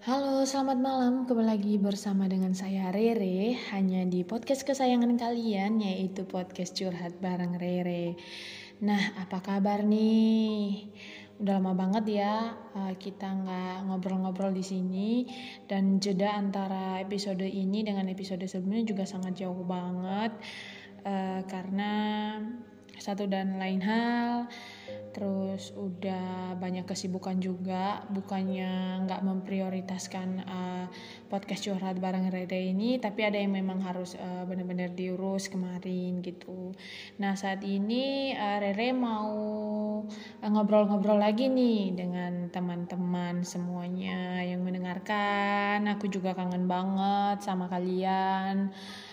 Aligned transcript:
Halo, 0.00 0.48
selamat 0.48 0.80
malam. 0.80 1.28
Kembali 1.28 1.44
lagi 1.44 1.76
bersama 1.76 2.24
dengan 2.24 2.56
saya 2.56 2.88
Rere 2.88 3.52
hanya 3.68 4.08
di 4.08 4.24
podcast 4.24 4.64
kesayangan 4.64 5.12
kalian 5.20 5.76
yaitu 5.76 6.24
podcast 6.24 6.72
curhat 6.72 7.20
bareng 7.20 7.60
Rere. 7.60 8.16
Nah, 8.80 8.96
apa 9.20 9.44
kabar 9.44 9.84
nih? 9.84 10.88
Udah 11.36 11.60
lama 11.60 11.76
banget 11.76 12.16
ya 12.16 12.56
eh, 12.80 12.96
kita 12.96 13.28
nggak 13.28 13.92
ngobrol-ngobrol 13.92 14.56
di 14.56 14.64
sini 14.64 15.28
dan 15.68 16.00
jeda 16.00 16.32
antara 16.32 16.96
episode 17.04 17.44
ini 17.44 17.84
dengan 17.84 18.08
episode 18.08 18.48
sebelumnya 18.48 18.88
juga 18.96 19.04
sangat 19.04 19.36
jauh 19.36 19.68
banget 19.68 20.32
uh, 21.04 21.44
karena 21.44 21.92
satu 22.96 23.28
dan 23.28 23.60
lain 23.60 23.84
hal 23.84 24.48
terus 25.10 25.74
udah 25.74 26.54
banyak 26.56 26.86
kesibukan 26.86 27.38
juga 27.42 28.06
bukannya 28.10 29.02
nggak 29.06 29.22
memprioritaskan 29.26 30.28
uh, 30.46 30.86
podcast 31.26 31.66
curhat 31.66 31.98
bareng 31.98 32.30
Rede 32.30 32.70
ini 32.70 33.02
tapi 33.02 33.26
ada 33.26 33.38
yang 33.38 33.54
memang 33.54 33.82
harus 33.82 34.14
uh, 34.14 34.46
benar-benar 34.46 34.94
diurus 34.94 35.50
kemarin 35.50 36.22
gitu. 36.22 36.72
Nah 37.18 37.34
saat 37.34 37.66
ini 37.66 38.34
uh, 38.34 38.58
Rere 38.62 38.94
mau 38.94 39.30
ngobrol-ngobrol 40.40 41.18
uh, 41.18 41.24
lagi 41.26 41.50
nih 41.50 41.94
dengan 41.94 42.48
teman-teman 42.48 43.42
semuanya 43.42 44.42
yang 44.46 44.62
mendengarkan. 44.62 45.86
Aku 45.98 46.06
juga 46.06 46.32
kangen 46.38 46.70
banget 46.70 47.42
sama 47.42 47.66
kalian 47.66 48.70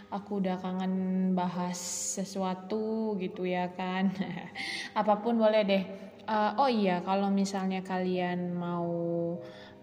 aku 0.07 0.39
udah 0.39 0.55
kangen 0.63 0.93
bahas 1.35 1.75
sesuatu 2.15 3.15
gitu 3.19 3.43
ya 3.43 3.75
kan. 3.75 4.07
Apa 4.99 5.19
pun 5.19 5.35
boleh 5.35 5.61
deh. 5.67 5.83
Uh, 6.27 6.51
oh 6.59 6.67
iya 6.67 6.99
kalau 7.07 7.31
misalnya 7.31 7.79
kalian 7.83 8.51
mau 8.51 8.87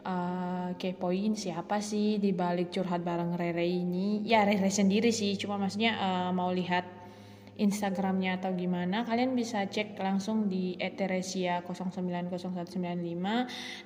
uh, 0.04 0.68
kepoin 0.76 1.32
siapa 1.32 1.80
sih 1.80 2.20
di 2.20 2.36
balik 2.36 2.68
curhat 2.72 3.00
bareng 3.00 3.36
Rere 3.36 3.64
ini? 3.64 4.20
Ya 4.24 4.44
Rere 4.44 4.68
sendiri 4.68 5.08
sih 5.08 5.36
cuma 5.40 5.56
maksudnya 5.56 5.96
uh, 5.96 6.30
mau 6.36 6.52
lihat 6.52 6.84
Instagramnya 7.54 8.42
atau 8.42 8.50
gimana 8.50 9.06
kalian 9.06 9.38
bisa 9.38 9.62
cek 9.70 9.94
langsung 10.02 10.50
di 10.50 10.74
eteresia 10.74 11.62
090195 11.62 12.74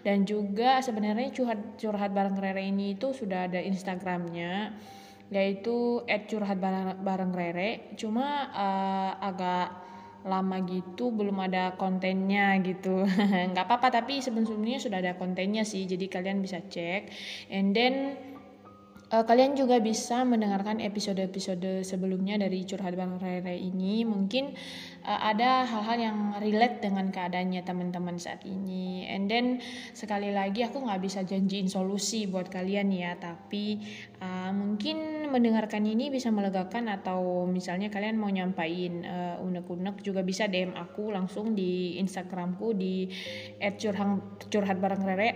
dan 0.00 0.24
juga 0.24 0.80
sebenarnya 0.80 1.28
curhat 1.36 1.76
curhat 1.76 2.16
bareng 2.16 2.40
Rere 2.40 2.64
ini 2.64 2.96
itu 2.96 3.12
sudah 3.12 3.44
ada 3.44 3.60
Instagramnya 3.60 4.72
yaitu 5.28 6.04
curhat 6.04 6.56
bareng, 6.56 7.04
bareng 7.04 7.32
Rere. 7.32 7.92
Cuma 8.00 8.48
uh, 8.52 9.12
agak 9.20 9.88
lama 10.26 10.60
gitu 10.66 11.14
belum 11.14 11.38
ada 11.46 11.76
kontennya 11.78 12.58
gitu. 12.64 13.06
Nggak 13.52 13.64
apa-apa 13.64 14.02
tapi 14.02 14.20
sebelumnya 14.20 14.82
sudah 14.82 14.98
ada 15.00 15.14
kontennya 15.14 15.62
sih 15.62 15.86
jadi 15.86 16.08
kalian 16.08 16.42
bisa 16.42 16.64
cek. 16.64 17.12
And 17.52 17.72
then 17.72 18.18
uh, 19.12 19.24
kalian 19.24 19.56
juga 19.56 19.80
bisa 19.80 20.22
mendengarkan 20.26 20.82
episode-episode 20.84 21.86
sebelumnya 21.86 22.36
dari 22.40 22.64
curhat 22.68 22.96
bareng 22.96 23.20
Rere 23.20 23.56
ini. 23.56 24.04
Mungkin 24.04 24.52
ada 25.08 25.64
hal-hal 25.64 25.96
yang 25.96 26.36
relate 26.36 26.84
dengan 26.84 27.08
keadaannya 27.08 27.64
teman-teman 27.64 28.20
saat 28.20 28.44
ini. 28.44 29.08
And 29.08 29.24
then 29.24 29.64
sekali 29.96 30.28
lagi 30.28 30.68
aku 30.68 30.84
nggak 30.84 31.00
bisa 31.00 31.24
janjiin 31.24 31.72
solusi 31.72 32.28
buat 32.28 32.52
kalian 32.52 32.92
ya. 32.92 33.16
Tapi 33.16 33.80
uh, 34.20 34.52
mungkin 34.52 35.32
mendengarkan 35.32 35.88
ini 35.88 36.12
bisa 36.12 36.28
melegakan 36.28 36.92
atau 36.92 37.48
misalnya 37.48 37.88
kalian 37.88 38.20
mau 38.20 38.28
nyampain 38.28 39.08
uh, 39.08 39.40
unek-unek 39.40 40.04
juga 40.04 40.20
bisa 40.20 40.44
DM 40.44 40.76
aku 40.76 41.08
langsung 41.08 41.56
di 41.56 41.96
Instagramku 41.96 42.76
di 42.76 43.08
@curhat 43.56 44.76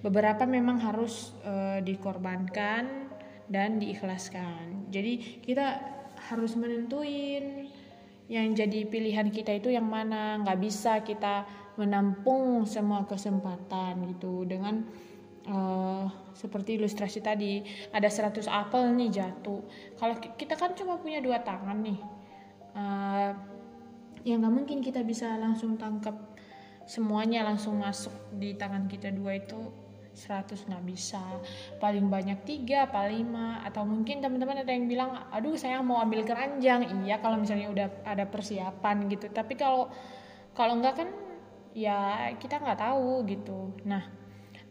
Beberapa 0.00 0.48
memang 0.48 0.80
harus 0.80 1.36
e, 1.44 1.84
dikorbankan 1.84 3.12
dan 3.44 3.76
diikhlaskan. 3.76 4.88
Jadi 4.88 5.44
kita 5.44 5.84
harus 6.32 6.56
menentuin 6.56 7.68
yang 8.24 8.56
jadi 8.56 8.88
pilihan 8.88 9.28
kita 9.28 9.52
itu 9.60 9.68
yang 9.68 9.84
mana 9.84 10.40
nggak 10.40 10.58
bisa 10.64 11.04
kita 11.04 11.44
menampung 11.74 12.62
semua 12.66 13.02
kesempatan 13.06 14.14
gitu 14.14 14.46
dengan 14.46 14.86
uh, 15.50 16.06
seperti 16.34 16.78
ilustrasi 16.78 17.18
tadi 17.18 17.62
ada 17.90 18.06
100 18.06 18.46
apel 18.46 18.94
nih 18.94 19.10
jatuh. 19.10 19.60
Kalau 19.98 20.14
kita 20.18 20.54
kan 20.54 20.74
cuma 20.78 20.98
punya 20.98 21.18
dua 21.18 21.42
tangan 21.42 21.82
nih 21.82 21.98
uh, 22.74 23.30
ya 24.26 24.34
nggak 24.36 24.54
mungkin 24.54 24.78
kita 24.82 25.00
bisa 25.06 25.38
langsung 25.38 25.78
tangkap 25.78 26.16
semuanya 26.84 27.46
langsung 27.48 27.80
masuk 27.80 28.12
di 28.36 28.52
tangan 28.56 28.84
kita 28.84 29.08
dua 29.08 29.40
itu 29.40 29.56
100 30.14 30.70
nggak 30.70 30.84
bisa. 30.86 31.22
Paling 31.82 32.06
banyak 32.06 32.46
tiga 32.46 32.86
paling 32.86 33.26
lima 33.26 33.66
atau 33.66 33.82
mungkin 33.82 34.22
teman-teman 34.22 34.62
ada 34.62 34.70
yang 34.70 34.86
bilang 34.86 35.10
aduh 35.34 35.58
saya 35.58 35.82
mau 35.82 35.98
ambil 35.98 36.22
keranjang. 36.22 36.86
Iya 37.02 37.18
kalau 37.18 37.42
misalnya 37.42 37.66
udah 37.72 37.88
ada 38.06 38.22
persiapan 38.22 39.10
gitu. 39.10 39.26
Tapi 39.34 39.58
kalau 39.58 39.90
kalau 40.54 40.78
nggak 40.78 40.94
kan 40.94 41.08
ya 41.74 42.30
kita 42.38 42.62
nggak 42.62 42.80
tahu 42.80 43.26
gitu 43.26 43.74
nah 43.84 44.02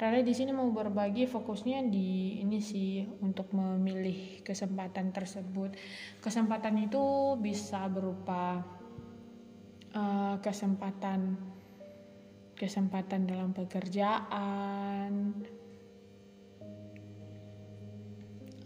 Rale 0.03 0.19
di 0.19 0.35
sini 0.35 0.51
mau 0.51 0.67
berbagi 0.67 1.23
fokusnya 1.23 1.88
di 1.88 2.41
ini 2.44 2.59
sih 2.59 3.07
untuk 3.23 3.55
memilih 3.55 4.44
kesempatan 4.44 5.15
tersebut. 5.15 5.79
Kesempatan 6.19 6.75
itu 6.81 7.38
bisa 7.39 7.88
berupa 7.88 8.59
uh, 9.95 10.35
kesempatan 10.44 11.39
kesempatan 12.57 13.31
dalam 13.31 13.55
pekerjaan 13.55 15.39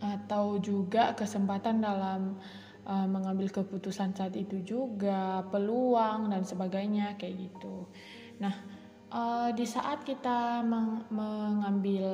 atau 0.02 0.58
juga 0.58 1.14
kesempatan 1.14 1.86
dalam 1.86 2.34
uh, 2.82 3.06
mengambil 3.06 3.54
keputusan 3.54 4.18
saat 4.18 4.34
itu 4.34 4.66
juga 4.66 5.46
peluang 5.54 6.34
dan 6.34 6.42
sebagainya 6.42 7.14
kayak 7.22 7.46
gitu. 7.46 7.86
Nah, 8.38 8.54
uh, 9.12 9.50
di 9.54 9.66
saat 9.66 10.04
kita 10.06 10.62
meng 10.62 11.08
mengambil 11.10 12.10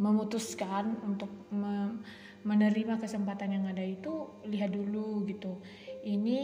memutuskan 0.00 0.96
untuk 1.04 1.30
me 1.52 2.00
menerima 2.40 2.96
kesempatan 2.96 3.52
yang 3.52 3.64
ada 3.68 3.84
itu 3.84 4.40
lihat 4.48 4.72
dulu 4.72 5.28
gitu. 5.28 5.60
Ini 6.00 6.42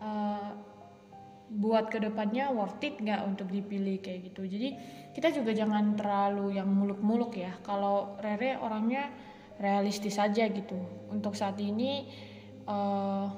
uh, 0.00 0.50
buat 1.52 1.92
ke 1.92 2.00
depannya 2.00 2.48
worth 2.48 2.80
it 2.80 2.96
nggak 2.96 3.28
untuk 3.28 3.52
dipilih 3.52 4.00
kayak 4.00 4.32
gitu? 4.32 4.48
Jadi 4.48 4.68
kita 5.12 5.36
juga 5.36 5.52
jangan 5.52 5.92
terlalu 6.00 6.56
yang 6.56 6.72
muluk-muluk 6.72 7.36
ya. 7.36 7.52
Kalau 7.60 8.16
Rere 8.24 8.56
orangnya 8.56 9.12
realistis 9.60 10.16
saja 10.16 10.48
gitu. 10.48 10.80
Untuk 11.12 11.36
saat 11.36 11.60
ini 11.60 12.08
uh, 12.64 13.28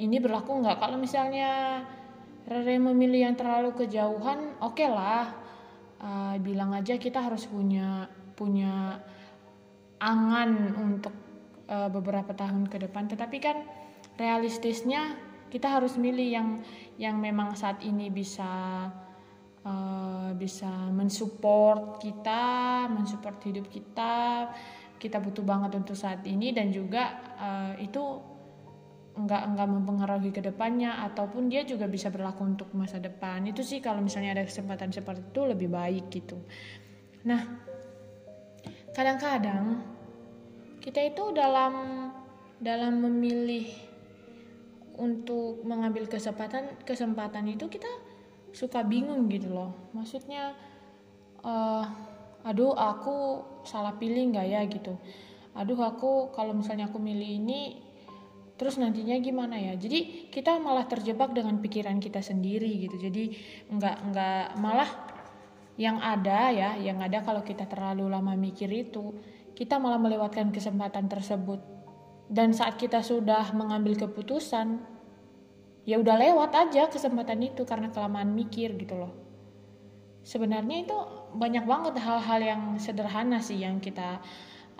ini 0.00 0.16
berlaku 0.16 0.64
nggak? 0.64 0.80
Kalau 0.80 0.96
misalnya 0.96 1.84
Rere 2.50 2.82
memilih 2.82 3.30
yang 3.30 3.38
terlalu 3.38 3.70
kejauhan 3.78 4.58
oke 4.58 4.74
okay 4.74 4.90
lah 4.90 5.30
uh, 6.02 6.34
bilang 6.42 6.74
aja 6.74 6.98
kita 6.98 7.22
harus 7.22 7.46
punya 7.46 8.10
punya 8.34 8.98
angan 10.02 10.74
untuk 10.74 11.14
uh, 11.70 11.86
beberapa 11.86 12.34
tahun 12.34 12.66
ke 12.66 12.90
depan 12.90 13.06
tetapi 13.06 13.38
kan 13.38 13.62
realistisnya 14.18 15.14
kita 15.46 15.78
harus 15.78 15.94
milih 15.94 16.26
yang 16.26 16.48
yang 16.98 17.22
memang 17.22 17.54
saat 17.54 17.82
ini 17.86 18.10
bisa 18.10 18.86
uh, 19.66 20.30
bisa 20.38 20.70
mensupport 20.94 21.98
kita, 21.98 22.86
mensupport 22.90 23.36
hidup 23.46 23.66
kita. 23.66 24.48
Kita 25.00 25.16
butuh 25.16 25.42
banget 25.42 25.74
untuk 25.80 25.96
saat 25.96 26.22
ini 26.28 26.52
dan 26.52 26.70
juga 26.70 27.18
uh, 27.40 27.72
itu 27.80 28.29
nggak 29.10 29.42
nggak 29.56 29.68
mempengaruhi 29.68 30.30
ke 30.30 30.38
depannya 30.38 31.02
ataupun 31.10 31.50
dia 31.50 31.66
juga 31.66 31.90
bisa 31.90 32.08
berlaku 32.08 32.46
untuk 32.46 32.68
masa 32.72 33.02
depan. 33.02 33.42
Itu 33.46 33.66
sih 33.66 33.82
kalau 33.82 33.98
misalnya 33.98 34.38
ada 34.38 34.44
kesempatan 34.46 34.94
seperti 34.94 35.26
itu 35.26 35.42
lebih 35.44 35.68
baik 35.68 36.08
gitu. 36.14 36.38
Nah 37.26 37.42
kadang-kadang 38.94 39.82
kita 40.80 41.00
itu 41.04 41.34
dalam 41.34 41.74
dalam 42.60 43.00
memilih 43.02 43.66
untuk 45.00 45.64
mengambil 45.64 46.04
kesempatan 46.04 46.76
kesempatan 46.84 47.48
itu 47.48 47.66
kita 47.72 47.88
suka 48.52 48.84
bingung 48.86 49.26
gitu 49.32 49.50
loh. 49.50 49.74
Maksudnya 49.96 50.54
uh, 51.42 51.84
aduh 52.44 52.72
aku 52.72 53.44
salah 53.66 53.96
pilih 53.96 54.32
nggak 54.32 54.46
ya? 54.48 54.60
gitu. 54.70 54.96
Aduh 55.56 55.78
aku 55.82 56.30
kalau 56.30 56.54
misalnya 56.54 56.88
aku 56.88 57.02
milih 57.02 57.42
ini 57.42 57.89
terus 58.60 58.76
nantinya 58.76 59.16
gimana 59.24 59.56
ya? 59.56 59.72
Jadi 59.72 60.28
kita 60.28 60.60
malah 60.60 60.84
terjebak 60.84 61.32
dengan 61.32 61.56
pikiran 61.64 61.96
kita 61.96 62.20
sendiri 62.20 62.68
gitu. 62.84 63.00
Jadi 63.00 63.32
nggak 63.72 63.96
nggak 64.12 64.44
malah 64.60 64.90
yang 65.80 65.96
ada 65.96 66.52
ya 66.52 66.76
yang 66.76 67.00
ada 67.00 67.24
kalau 67.24 67.40
kita 67.40 67.64
terlalu 67.64 68.04
lama 68.12 68.36
mikir 68.36 68.68
itu 68.68 69.16
kita 69.56 69.80
malah 69.80 69.96
melewatkan 69.96 70.52
kesempatan 70.52 71.08
tersebut. 71.08 71.64
Dan 72.28 72.52
saat 72.52 72.76
kita 72.76 73.00
sudah 73.00 73.48
mengambil 73.56 73.96
keputusan 73.96 74.84
ya 75.88 75.96
udah 75.96 76.20
lewat 76.20 76.52
aja 76.52 76.92
kesempatan 76.92 77.40
itu 77.40 77.64
karena 77.64 77.88
kelamaan 77.88 78.36
mikir 78.36 78.76
gitu 78.76 78.92
loh. 78.92 79.16
Sebenarnya 80.20 80.84
itu 80.84 80.96
banyak 81.32 81.64
banget 81.64 81.96
hal-hal 81.96 82.40
yang 82.44 82.62
sederhana 82.76 83.40
sih 83.40 83.64
yang 83.64 83.80
kita 83.80 84.20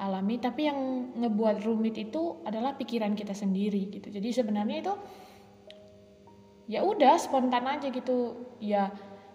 alami 0.01 0.41
tapi 0.41 0.65
yang 0.65 1.13
ngebuat 1.13 1.61
rumit 1.69 2.01
itu 2.01 2.41
adalah 2.49 2.73
pikiran 2.75 3.13
kita 3.13 3.37
sendiri 3.37 3.93
gitu. 3.93 4.09
Jadi 4.09 4.33
sebenarnya 4.33 4.77
itu 4.81 4.95
ya 6.73 6.81
udah 6.81 7.21
spontan 7.21 7.69
aja 7.69 7.93
gitu. 7.93 8.49
Ya 8.65 8.89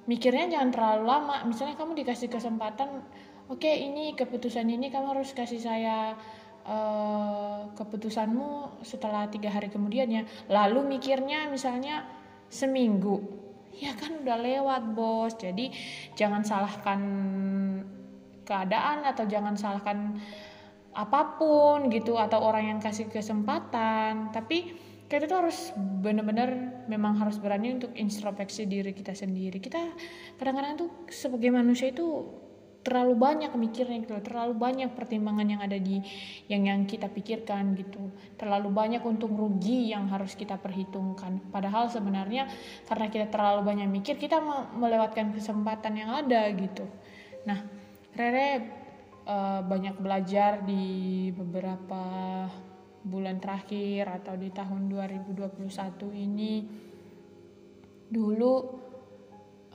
mikirnya 0.10 0.58
jangan 0.58 0.70
terlalu 0.74 1.04
lama. 1.06 1.38
Misalnya 1.46 1.78
kamu 1.78 2.02
dikasih 2.02 2.34
kesempatan 2.34 3.06
oke 3.46 3.62
okay, 3.62 3.86
ini 3.86 4.18
keputusan 4.18 4.66
ini 4.66 4.90
kamu 4.90 5.14
harus 5.14 5.38
kasih 5.38 5.62
saya 5.62 6.18
uh, 6.66 7.70
keputusanmu 7.78 8.82
setelah 8.82 9.30
tiga 9.30 9.54
hari 9.54 9.70
kemudian 9.70 10.10
ya. 10.10 10.26
Lalu 10.50 10.98
mikirnya 10.98 11.46
misalnya 11.54 12.10
seminggu. 12.50 13.46
Ya 13.76 13.92
kan 13.92 14.24
udah 14.24 14.40
lewat 14.40 14.84
bos. 14.96 15.36
Jadi 15.36 15.68
jangan 16.16 16.48
salahkan 16.48 17.02
keadaan 18.48 19.04
atau 19.04 19.28
jangan 19.28 19.60
salahkan 19.60 20.16
apa 20.96 21.36
pun 21.36 21.92
gitu 21.92 22.16
atau 22.16 22.40
orang 22.40 22.72
yang 22.76 22.80
kasih 22.80 23.12
kesempatan. 23.12 24.32
Tapi 24.32 24.74
kita 25.06 25.30
tuh 25.30 25.38
harus 25.46 25.70
benar-benar 25.78 26.82
memang 26.90 27.20
harus 27.22 27.38
berani 27.38 27.78
untuk 27.78 27.94
introspeksi 27.94 28.66
diri 28.66 28.96
kita 28.96 29.14
sendiri. 29.14 29.62
Kita 29.62 29.78
kadang-kadang 30.40 30.80
tuh 30.80 30.90
sebagai 31.12 31.54
manusia 31.54 31.94
itu 31.94 32.26
terlalu 32.86 33.18
banyak 33.18 33.50
mikirnya 33.58 33.98
gitu 34.06 34.14
terlalu 34.22 34.54
banyak 34.54 34.94
pertimbangan 34.94 35.50
yang 35.50 35.58
ada 35.66 35.74
di 35.82 36.06
yang 36.46 36.70
yang 36.70 36.86
kita 36.86 37.10
pikirkan 37.10 37.74
gitu. 37.74 38.14
Terlalu 38.38 38.70
banyak 38.70 39.02
untung 39.02 39.34
rugi 39.34 39.90
yang 39.90 40.06
harus 40.06 40.38
kita 40.38 40.62
perhitungkan. 40.62 41.42
Padahal 41.50 41.90
sebenarnya 41.90 42.46
karena 42.86 43.10
kita 43.10 43.28
terlalu 43.34 43.66
banyak 43.66 43.90
mikir 43.90 44.22
kita 44.22 44.38
melewatkan 44.78 45.34
kesempatan 45.34 45.98
yang 45.98 46.14
ada 46.14 46.46
gitu. 46.54 46.86
Nah 47.50 47.66
Rere 48.14 48.85
uh, 49.26 49.62
banyak 49.66 49.98
belajar 50.00 50.62
di 50.64 51.30
beberapa 51.34 52.04
bulan 53.06 53.38
terakhir 53.38 54.10
atau 54.10 54.34
di 54.38 54.50
tahun 54.50 54.90
2021 54.90 55.62
ini. 56.14 56.54
Dulu 58.10 58.54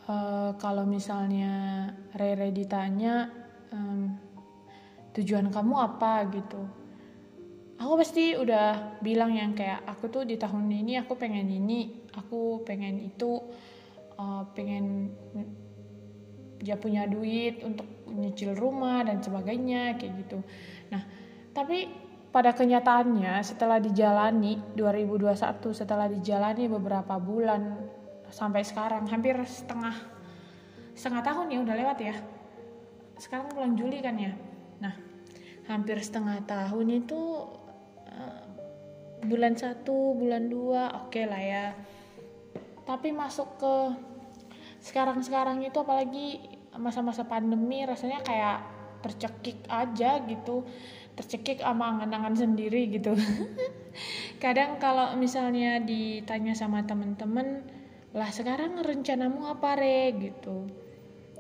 uh, 0.06 0.50
kalau 0.58 0.86
misalnya 0.86 1.86
Rere 2.14 2.50
ditanya 2.50 3.30
um, 3.70 4.10
tujuan 5.14 5.50
kamu 5.50 5.74
apa? 5.78 6.26
gitu. 6.30 6.62
Aku 7.80 7.96
pasti 7.96 8.36
udah 8.36 9.00
bilang 9.00 9.32
yang 9.32 9.56
kayak 9.56 9.88
aku 9.88 10.12
tuh 10.12 10.22
di 10.28 10.36
tahun 10.36 10.68
ini 10.68 11.00
aku 11.00 11.16
pengen 11.16 11.48
ini 11.48 12.04
aku 12.12 12.60
pengen 12.60 13.00
itu 13.00 13.40
uh, 14.20 14.44
pengen 14.52 15.08
dia 16.60 16.76
punya 16.76 17.08
duit 17.08 17.64
untuk 17.64 17.88
nyicil 18.12 18.52
rumah 18.52 19.00
dan 19.02 19.24
sebagainya 19.24 19.96
kayak 19.96 20.12
gitu. 20.28 20.38
Nah 20.92 21.02
tapi 21.56 21.88
pada 22.30 22.54
kenyataannya 22.54 23.42
setelah 23.42 23.82
dijalani 23.82 24.60
2021 24.78 25.34
setelah 25.74 26.06
dijalani 26.06 26.70
beberapa 26.70 27.18
bulan 27.18 27.80
sampai 28.30 28.62
sekarang 28.62 29.10
hampir 29.10 29.34
setengah 29.42 29.96
setengah 30.94 31.22
tahun 31.26 31.46
ya 31.50 31.58
udah 31.64 31.76
lewat 31.80 31.98
ya. 31.98 32.14
Sekarang 33.18 33.50
bulan 33.50 33.74
Juli 33.74 33.98
kan 34.04 34.14
ya. 34.20 34.36
Nah 34.84 34.94
hampir 35.66 35.96
setengah 35.98 36.44
tahun 36.44 37.02
itu 37.02 37.20
uh, 38.04 38.44
bulan 39.24 39.56
satu 39.56 40.14
bulan 40.14 40.46
dua 40.52 41.08
oke 41.08 41.10
okay 41.10 41.24
lah 41.24 41.40
ya. 41.40 41.66
Tapi 42.84 43.16
masuk 43.16 43.48
ke 43.56 43.74
sekarang-sekarang 44.80 45.60
itu 45.60 45.76
apalagi 45.76 46.40
masa-masa 46.80 47.28
pandemi 47.28 47.84
rasanya 47.84 48.24
kayak 48.24 48.58
tercekik 49.04 49.60
aja 49.68 50.20
gitu. 50.24 50.64
Tercekik 51.16 51.60
sama 51.60 51.92
angan-angan 51.96 52.36
sendiri 52.36 52.88
gitu. 52.88 53.12
Kadang 54.44 54.80
kalau 54.80 55.12
misalnya 55.20 55.76
ditanya 55.84 56.56
sama 56.56 56.84
temen-temen 56.88 57.60
lah 58.16 58.30
sekarang 58.32 58.80
rencanamu 58.80 59.52
apa 59.52 59.76
re? 59.76 60.16
gitu. 60.16 60.66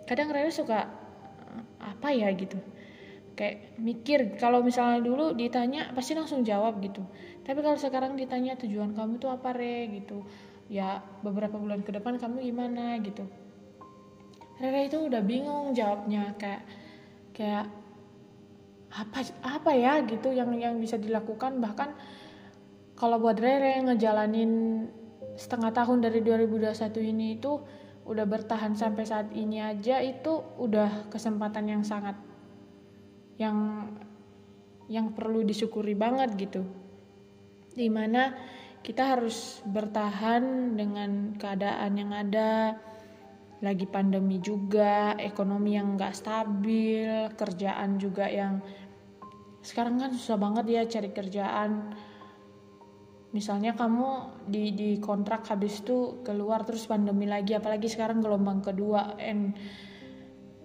Kadang 0.04 0.30
Rere 0.30 0.52
suka 0.52 0.84
apa 1.80 2.08
ya? 2.12 2.28
gitu. 2.36 2.60
Kayak 3.38 3.80
mikir 3.80 4.36
kalau 4.36 4.60
misalnya 4.60 5.00
dulu 5.00 5.32
ditanya 5.32 5.96
pasti 5.96 6.12
langsung 6.12 6.44
jawab 6.44 6.76
gitu. 6.84 7.00
Tapi 7.40 7.58
kalau 7.64 7.80
sekarang 7.80 8.20
ditanya 8.20 8.60
tujuan 8.60 8.92
kamu 8.92 9.16
tuh 9.16 9.32
apa 9.32 9.56
re? 9.56 9.88
gitu 9.96 10.20
ya 10.70 11.02
beberapa 11.26 11.58
bulan 11.58 11.82
ke 11.82 11.90
depan 11.90 12.16
kamu 12.16 12.46
gimana 12.46 12.94
gitu. 13.02 13.26
Rere 14.62 14.86
itu 14.86 15.02
udah 15.02 15.18
bingung 15.18 15.74
jawabnya 15.74 16.38
kayak 16.38 16.62
kayak 17.34 17.66
apa 18.94 19.18
apa 19.42 19.70
ya? 19.74 19.98
gitu 20.06 20.30
yang 20.30 20.54
yang 20.54 20.78
bisa 20.78 20.94
dilakukan. 20.94 21.58
Bahkan 21.58 21.90
kalau 22.94 23.18
buat 23.18 23.34
Rere 23.42 23.82
ngejalanin 23.82 24.86
setengah 25.34 25.74
tahun 25.74 26.06
dari 26.06 26.22
2021 26.22 26.70
ini 27.02 27.40
itu 27.40 27.58
udah 28.06 28.26
bertahan 28.28 28.78
sampai 28.78 29.04
saat 29.08 29.28
ini 29.34 29.58
aja 29.58 29.98
itu 30.04 30.42
udah 30.60 31.10
kesempatan 31.10 31.66
yang 31.66 31.82
sangat 31.82 32.18
yang 33.40 33.88
yang 34.90 35.14
perlu 35.16 35.42
disyukuri 35.42 35.98
banget 35.98 36.36
gitu. 36.38 36.62
Di 37.72 37.88
mana 37.88 38.34
kita 38.80 39.16
harus 39.16 39.60
bertahan 39.68 40.74
dengan 40.76 41.36
keadaan 41.36 41.92
yang 42.00 42.12
ada. 42.16 42.80
Lagi 43.60 43.84
pandemi 43.84 44.40
juga 44.40 45.12
ekonomi 45.20 45.76
yang 45.76 46.00
nggak 46.00 46.16
stabil 46.16 47.28
kerjaan 47.36 48.00
juga 48.00 48.24
yang 48.24 48.64
sekarang 49.60 50.00
kan 50.00 50.16
susah 50.16 50.40
banget 50.40 50.64
ya 50.72 50.82
cari 50.88 51.12
kerjaan. 51.12 51.92
Misalnya 53.36 53.76
kamu 53.76 54.42
di 54.48 54.72
di 54.72 54.90
kontrak 54.96 55.44
habis 55.52 55.84
itu 55.84 56.24
keluar 56.24 56.64
terus 56.64 56.88
pandemi 56.88 57.28
lagi 57.28 57.52
apalagi 57.52 57.86
sekarang 57.86 58.24
gelombang 58.24 58.64
kedua 58.64 59.20
and 59.20 59.52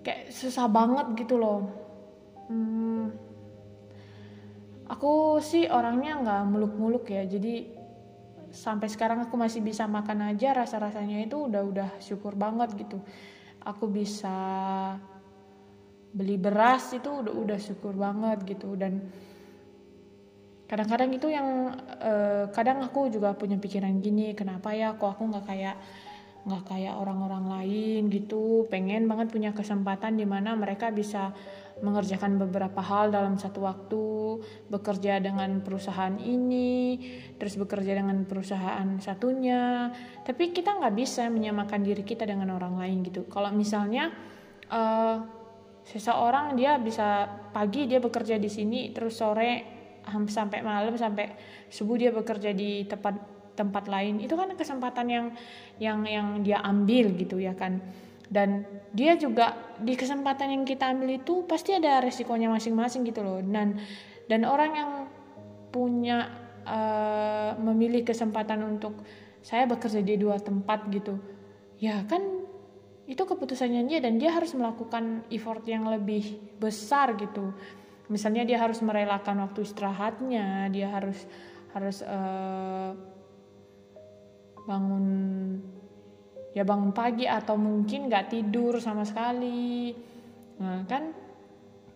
kayak 0.07 0.31
susah 0.31 0.71
banget 0.71 1.19
gitu 1.19 1.35
loh. 1.35 1.67
Hmm, 2.47 3.11
aku 4.87 5.43
sih 5.43 5.67
orangnya 5.67 6.21
nggak 6.23 6.41
muluk-muluk 6.47 7.05
ya 7.09 7.27
jadi 7.27 7.84
sampai 8.55 8.87
sekarang 8.87 9.27
aku 9.27 9.35
masih 9.35 9.59
bisa 9.59 9.83
makan 9.83 10.31
aja 10.31 10.55
rasa-rasanya 10.55 11.27
itu 11.27 11.51
udah 11.51 11.61
udah 11.61 11.89
syukur 11.99 12.39
banget 12.39 12.71
gitu. 12.79 13.03
Aku 13.67 13.91
bisa 13.91 14.31
beli 16.15 16.39
beras 16.39 16.95
itu 16.95 17.11
udah 17.11 17.35
udah 17.35 17.59
syukur 17.59 17.91
banget 17.99 18.47
gitu. 18.47 18.79
Dan 18.79 19.03
kadang-kadang 20.71 21.11
itu 21.11 21.27
yang 21.27 21.75
uh, 21.99 22.47
kadang 22.55 22.81
aku 22.81 23.11
juga 23.11 23.35
punya 23.35 23.59
pikiran 23.59 23.99
gini 23.99 24.31
kenapa 24.33 24.71
ya 24.71 24.95
kok 24.95 25.19
aku 25.19 25.29
nggak 25.29 25.45
kayak 25.45 25.77
nggak 26.47 26.63
kayak 26.63 26.95
orang-orang 26.95 27.45
lain 27.51 28.07
gitu. 28.07 28.63
Pengen 28.71 29.11
banget 29.11 29.35
punya 29.35 29.51
kesempatan 29.51 30.15
di 30.15 30.23
mana 30.23 30.55
mereka 30.55 30.93
bisa 30.95 31.35
mengerjakan 31.83 32.39
beberapa 32.39 32.79
hal 32.79 33.11
dalam 33.11 33.35
satu 33.35 33.67
waktu 33.67 34.03
bekerja 34.71 35.19
dengan 35.19 35.59
perusahaan 35.59 36.15
ini 36.15 37.03
terus 37.35 37.59
bekerja 37.59 37.99
dengan 37.99 38.23
perusahaan 38.23 38.87
satunya. 39.03 39.91
Tapi 40.23 40.55
kita 40.55 40.79
nggak 40.79 40.95
bisa 40.95 41.27
menyamakan 41.27 41.83
diri 41.83 42.03
kita 42.03 42.23
dengan 42.23 42.55
orang 42.55 42.79
lain 42.79 43.03
gitu. 43.03 43.27
Kalau 43.27 43.51
misalnya 43.51 44.11
uh, 44.71 45.17
seseorang 45.85 46.57
dia 46.57 46.79
bisa 46.81 47.29
pagi 47.53 47.85
dia 47.85 48.01
bekerja 48.01 48.41
di 48.41 48.49
sini 48.49 48.89
terus 48.89 49.21
sore 49.21 49.75
sampai 50.05 50.61
malam 50.61 50.93
sampai 50.97 51.33
subuh 51.69 51.97
dia 51.97 52.13
bekerja 52.13 52.53
di 52.53 52.85
tempat 52.85 53.35
tempat 53.57 53.87
lain 53.87 54.19
itu 54.19 54.35
kan 54.35 54.51
kesempatan 54.53 55.07
yang 55.07 55.25
yang 55.79 55.99
yang 56.05 56.27
dia 56.41 56.59
ambil 56.63 57.13
gitu 57.15 57.39
ya 57.39 57.53
kan. 57.55 57.79
Dan 58.25 58.65
dia 58.89 59.13
juga 59.21 59.53
di 59.77 59.93
kesempatan 59.93 60.49
yang 60.49 60.63
kita 60.65 60.89
ambil 60.89 61.13
itu 61.21 61.45
pasti 61.45 61.77
ada 61.77 62.01
resikonya 62.01 62.49
masing-masing 62.49 63.05
gitu 63.05 63.21
loh. 63.21 63.39
Dan 63.43 63.77
dan 64.25 64.41
orang 64.43 64.71
yang 64.73 64.91
punya 65.69 66.44
uh, 66.65 67.55
memilih 67.61 68.03
kesempatan 68.03 68.61
untuk 68.65 68.99
saya 69.45 69.69
bekerja 69.69 70.01
di 70.01 70.17
dua 70.17 70.41
tempat 70.41 70.89
gitu. 70.89 71.21
Ya 71.77 72.01
kan 72.09 72.45
itu 73.05 73.21
keputusannya 73.21 73.85
dia 73.85 74.01
dan 74.01 74.17
dia 74.17 74.33
harus 74.33 74.57
melakukan 74.57 75.21
effort 75.29 75.61
yang 75.69 75.85
lebih 75.85 76.41
besar 76.57 77.13
gitu. 77.15 77.53
Misalnya 78.09 78.45
dia 78.45 78.57
harus 78.57 78.81
merelakan 78.81 79.45
waktu 79.45 79.61
istirahatnya 79.61 80.69
dia 80.73 80.89
harus 80.89 81.17
harus 81.73 82.01
uh, 82.01 82.97
bangun 84.65 85.05
ya 86.57 86.65
bangun 86.65 86.95
pagi 86.95 87.29
atau 87.29 87.53
mungkin 87.59 88.09
nggak 88.09 88.33
tidur 88.33 88.81
sama 88.81 89.05
sekali. 89.05 89.93
Nah 90.57 90.81
kan? 90.89 91.13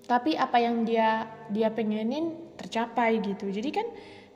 Tapi 0.06 0.38
apa 0.38 0.58
yang 0.62 0.86
dia 0.86 1.26
dia 1.50 1.74
pengenin 1.74 2.54
tercapai 2.58 3.22
gitu. 3.22 3.50
Jadi 3.50 3.70
kan 3.74 3.88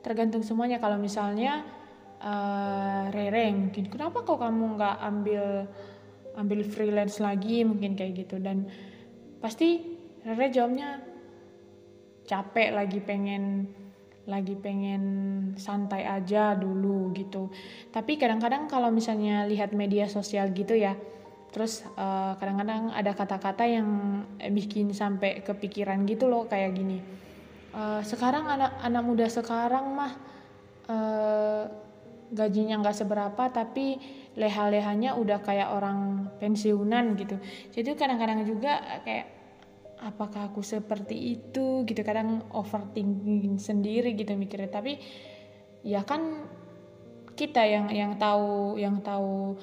tergantung 0.04 0.44
semuanya 0.44 0.76
kalau 0.76 1.00
misalnya 1.00 1.64
uh, 2.20 3.08
Rere 3.08 3.48
mungkin 3.56 3.88
kenapa 3.88 4.20
kok 4.20 4.36
kamu 4.36 4.76
nggak 4.76 4.96
ambil 5.00 5.44
ambil 6.36 6.60
freelance 6.68 7.24
lagi 7.24 7.64
mungkin 7.64 7.96
kayak 7.96 8.28
gitu 8.28 8.36
dan 8.36 8.68
pasti 9.40 9.96
Rere 10.28 10.52
jawabnya 10.52 11.00
capek 12.24 12.68
lagi 12.76 13.00
pengen 13.00 13.68
lagi 14.24 14.56
pengen 14.56 15.04
santai 15.60 16.08
aja 16.08 16.56
dulu 16.56 17.12
gitu. 17.12 17.52
Tapi 17.92 18.16
kadang-kadang 18.16 18.72
kalau 18.72 18.88
misalnya 18.88 19.44
lihat 19.44 19.76
media 19.76 20.08
sosial 20.08 20.48
gitu 20.56 20.72
ya, 20.72 20.96
terus 21.52 21.84
eh, 21.84 22.32
kadang-kadang 22.40 22.88
ada 22.96 23.12
kata-kata 23.12 23.68
yang 23.68 23.88
bikin 24.48 24.96
sampai 24.96 25.44
kepikiran 25.44 26.08
gitu 26.08 26.24
loh 26.28 26.48
kayak 26.48 26.72
gini. 26.72 26.98
Uh, 27.74 28.00
sekarang 28.06 28.46
anak-anak 28.46 29.02
muda 29.02 29.26
sekarang 29.26 29.98
mah 29.98 30.12
uh, 30.86 31.66
gajinya 32.30 32.78
nggak 32.78 32.94
seberapa 32.94 33.50
tapi 33.50 33.98
leha-lehanya 34.38 35.18
udah 35.18 35.42
kayak 35.42 35.74
orang 35.74 36.30
pensiunan 36.38 37.18
gitu. 37.18 37.34
Jadi 37.74 37.98
kadang-kadang 37.98 38.46
juga 38.46 39.02
kayak 39.02 39.26
apakah 40.04 40.52
aku 40.52 40.60
seperti 40.60 41.38
itu 41.38 41.82
gitu 41.88 42.00
kadang 42.04 42.44
overthinking 42.52 43.56
sendiri 43.56 44.12
gitu 44.12 44.36
mikirnya 44.36 44.68
tapi 44.68 45.00
ya 45.80 46.04
kan 46.04 46.44
kita 47.34 47.64
yang 47.64 47.88
yang 47.90 48.12
tahu 48.20 48.76
yang 48.76 49.00
tahu 49.00 49.56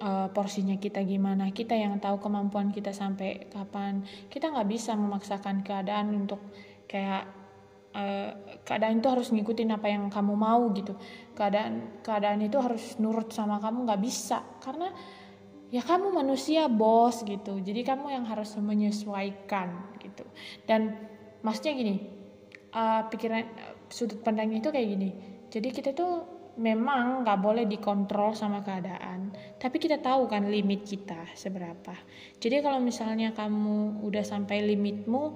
uh, 0.00 0.32
porsinya 0.32 0.80
kita 0.80 1.04
gimana 1.04 1.52
kita 1.52 1.76
yang 1.76 2.00
tahu 2.00 2.18
kemampuan 2.18 2.72
kita 2.72 2.90
sampai 2.96 3.46
kapan 3.52 4.00
kita 4.32 4.48
nggak 4.48 4.68
bisa 4.70 4.96
memaksakan 4.96 5.60
keadaan 5.60 6.24
untuk 6.24 6.40
kayak 6.88 7.41
uh, 7.92 8.30
keadaan 8.64 9.00
itu 9.00 9.08
harus 9.08 9.28
ngikutin 9.32 9.70
apa 9.72 9.86
yang 9.88 10.08
kamu 10.08 10.34
mau 10.34 10.72
gitu. 10.72 10.96
Keadaan 11.36 12.02
keadaan 12.04 12.40
itu 12.44 12.58
harus 12.58 12.96
nurut 12.98 13.32
sama 13.32 13.60
kamu 13.60 13.88
nggak 13.88 14.02
bisa. 14.02 14.42
Karena 14.60 14.90
ya 15.72 15.80
kamu 15.84 16.12
manusia 16.12 16.68
bos 16.68 17.24
gitu. 17.24 17.60
Jadi 17.60 17.80
kamu 17.84 18.12
yang 18.12 18.24
harus 18.28 18.52
menyesuaikan 18.58 19.96
gitu. 20.00 20.24
Dan 20.68 20.96
maksudnya 21.40 21.72
gini 21.76 21.94
uh, 22.74 23.08
pikiran 23.08 23.44
uh, 23.44 23.74
sudut 23.88 24.20
pandangnya 24.20 24.60
itu 24.60 24.70
kayak 24.72 24.88
gini. 24.88 25.10
Jadi 25.52 25.68
kita 25.68 25.92
tuh 25.92 26.42
memang 26.56 27.24
nggak 27.24 27.38
boleh 27.40 27.64
dikontrol 27.64 28.36
sama 28.36 28.60
keadaan. 28.60 29.32
Tapi 29.56 29.76
kita 29.80 30.00
tahu 30.04 30.28
kan 30.28 30.48
limit 30.48 30.84
kita 30.84 31.32
seberapa. 31.32 31.96
Jadi 32.36 32.60
kalau 32.60 32.80
misalnya 32.80 33.32
kamu 33.32 34.04
udah 34.04 34.24
sampai 34.24 34.60
limitmu 34.64 35.32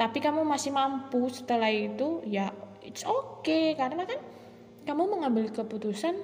tapi 0.00 0.24
kamu 0.24 0.48
masih 0.48 0.72
mampu 0.72 1.28
setelah 1.28 1.68
itu 1.68 2.24
ya 2.24 2.48
it's 2.80 3.04
okay. 3.04 3.76
Karena 3.76 4.08
kan 4.08 4.16
kamu 4.88 5.12
mengambil 5.12 5.52
keputusan 5.52 6.16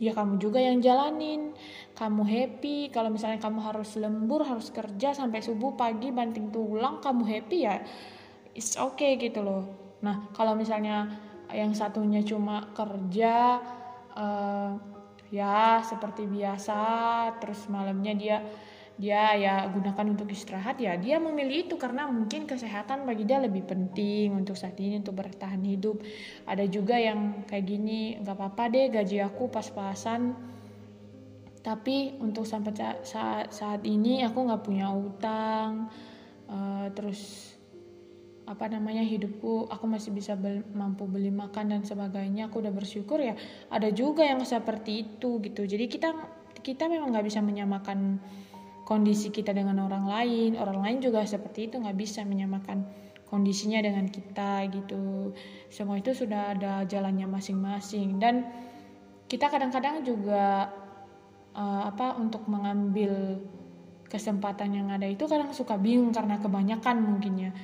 ya 0.00 0.16
kamu 0.16 0.40
juga 0.40 0.56
yang 0.56 0.80
jalanin. 0.80 1.52
Kamu 1.92 2.24
happy. 2.24 2.88
Kalau 2.88 3.12
misalnya 3.12 3.36
kamu 3.44 3.60
harus 3.60 3.92
lembur 4.00 4.48
harus 4.48 4.72
kerja 4.72 5.12
sampai 5.12 5.44
subuh 5.44 5.76
pagi 5.76 6.08
banting 6.08 6.48
tulang 6.48 7.04
kamu 7.04 7.28
happy 7.28 7.68
ya 7.68 7.76
it's 8.56 8.80
okay 8.80 9.20
gitu 9.20 9.44
loh. 9.44 9.68
Nah 10.00 10.32
kalau 10.32 10.56
misalnya 10.56 11.12
yang 11.52 11.76
satunya 11.76 12.24
cuma 12.24 12.72
kerja 12.72 13.60
uh, 14.16 14.72
ya 15.28 15.84
seperti 15.84 16.24
biasa 16.24 16.80
terus 17.36 17.68
malamnya 17.68 18.16
dia 18.16 18.38
dia 19.00 19.32
ya 19.36 19.66
gunakan 19.72 20.12
untuk 20.12 20.28
istirahat 20.28 20.76
ya 20.76 20.94
dia 21.00 21.16
memilih 21.16 21.68
itu 21.68 21.74
karena 21.80 22.04
mungkin 22.08 22.44
kesehatan 22.44 23.08
bagi 23.08 23.24
dia 23.24 23.40
lebih 23.40 23.64
penting 23.64 24.36
untuk 24.36 24.54
saat 24.54 24.76
ini 24.80 25.00
untuk 25.00 25.16
bertahan 25.16 25.60
hidup. 25.64 26.00
Ada 26.44 26.68
juga 26.68 27.00
yang 27.00 27.48
kayak 27.48 27.64
gini 27.64 28.20
nggak 28.20 28.36
apa-apa 28.36 28.68
deh 28.72 28.86
gaji 28.92 29.24
aku 29.24 29.48
pas-pasan 29.48 30.36
tapi 31.62 32.18
untuk 32.18 32.42
sampai 32.42 32.74
saat 33.06 33.54
saat 33.54 33.86
ini 33.86 34.26
aku 34.26 34.38
nggak 34.50 34.62
punya 34.66 34.90
utang 34.90 35.86
uh, 36.50 36.90
terus 36.90 37.54
apa 38.42 38.66
namanya 38.66 39.06
hidupku 39.06 39.70
aku 39.70 39.86
masih 39.86 40.10
bisa 40.10 40.34
bel, 40.34 40.66
mampu 40.74 41.06
beli 41.06 41.30
makan 41.30 41.70
dan 41.70 41.80
sebagainya 41.86 42.50
aku 42.50 42.58
udah 42.58 42.74
bersyukur 42.74 43.22
ya. 43.22 43.38
Ada 43.70 43.94
juga 43.94 44.26
yang 44.26 44.42
seperti 44.42 45.06
itu 45.06 45.38
gitu. 45.38 45.62
Jadi 45.62 45.86
kita 45.86 46.10
kita 46.60 46.90
memang 46.90 47.14
nggak 47.14 47.26
bisa 47.26 47.38
menyamakan 47.38 48.18
kondisi 48.92 49.32
kita 49.32 49.56
dengan 49.56 49.80
orang 49.88 50.04
lain. 50.04 50.60
Orang 50.60 50.84
lain 50.84 51.00
juga 51.00 51.24
seperti 51.24 51.72
itu 51.72 51.80
nggak 51.80 51.96
bisa 51.96 52.20
menyamakan 52.28 52.84
kondisinya 53.24 53.80
dengan 53.80 54.04
kita 54.12 54.68
gitu. 54.68 55.32
Semua 55.72 55.96
itu 55.96 56.12
sudah 56.12 56.52
ada 56.52 56.84
jalannya 56.84 57.24
masing-masing. 57.24 58.20
Dan 58.20 58.44
kita 59.32 59.48
kadang-kadang 59.48 60.04
juga 60.04 60.68
uh, 61.56 61.88
apa 61.88 62.20
untuk 62.20 62.44
mengambil 62.52 63.40
kesempatan 64.12 64.76
yang 64.76 64.92
ada 64.92 65.08
itu 65.08 65.24
kadang 65.24 65.56
suka 65.56 65.80
bingung 65.80 66.12
karena 66.12 66.36
kebanyakan 66.36 67.00
mungkinnya 67.00 67.56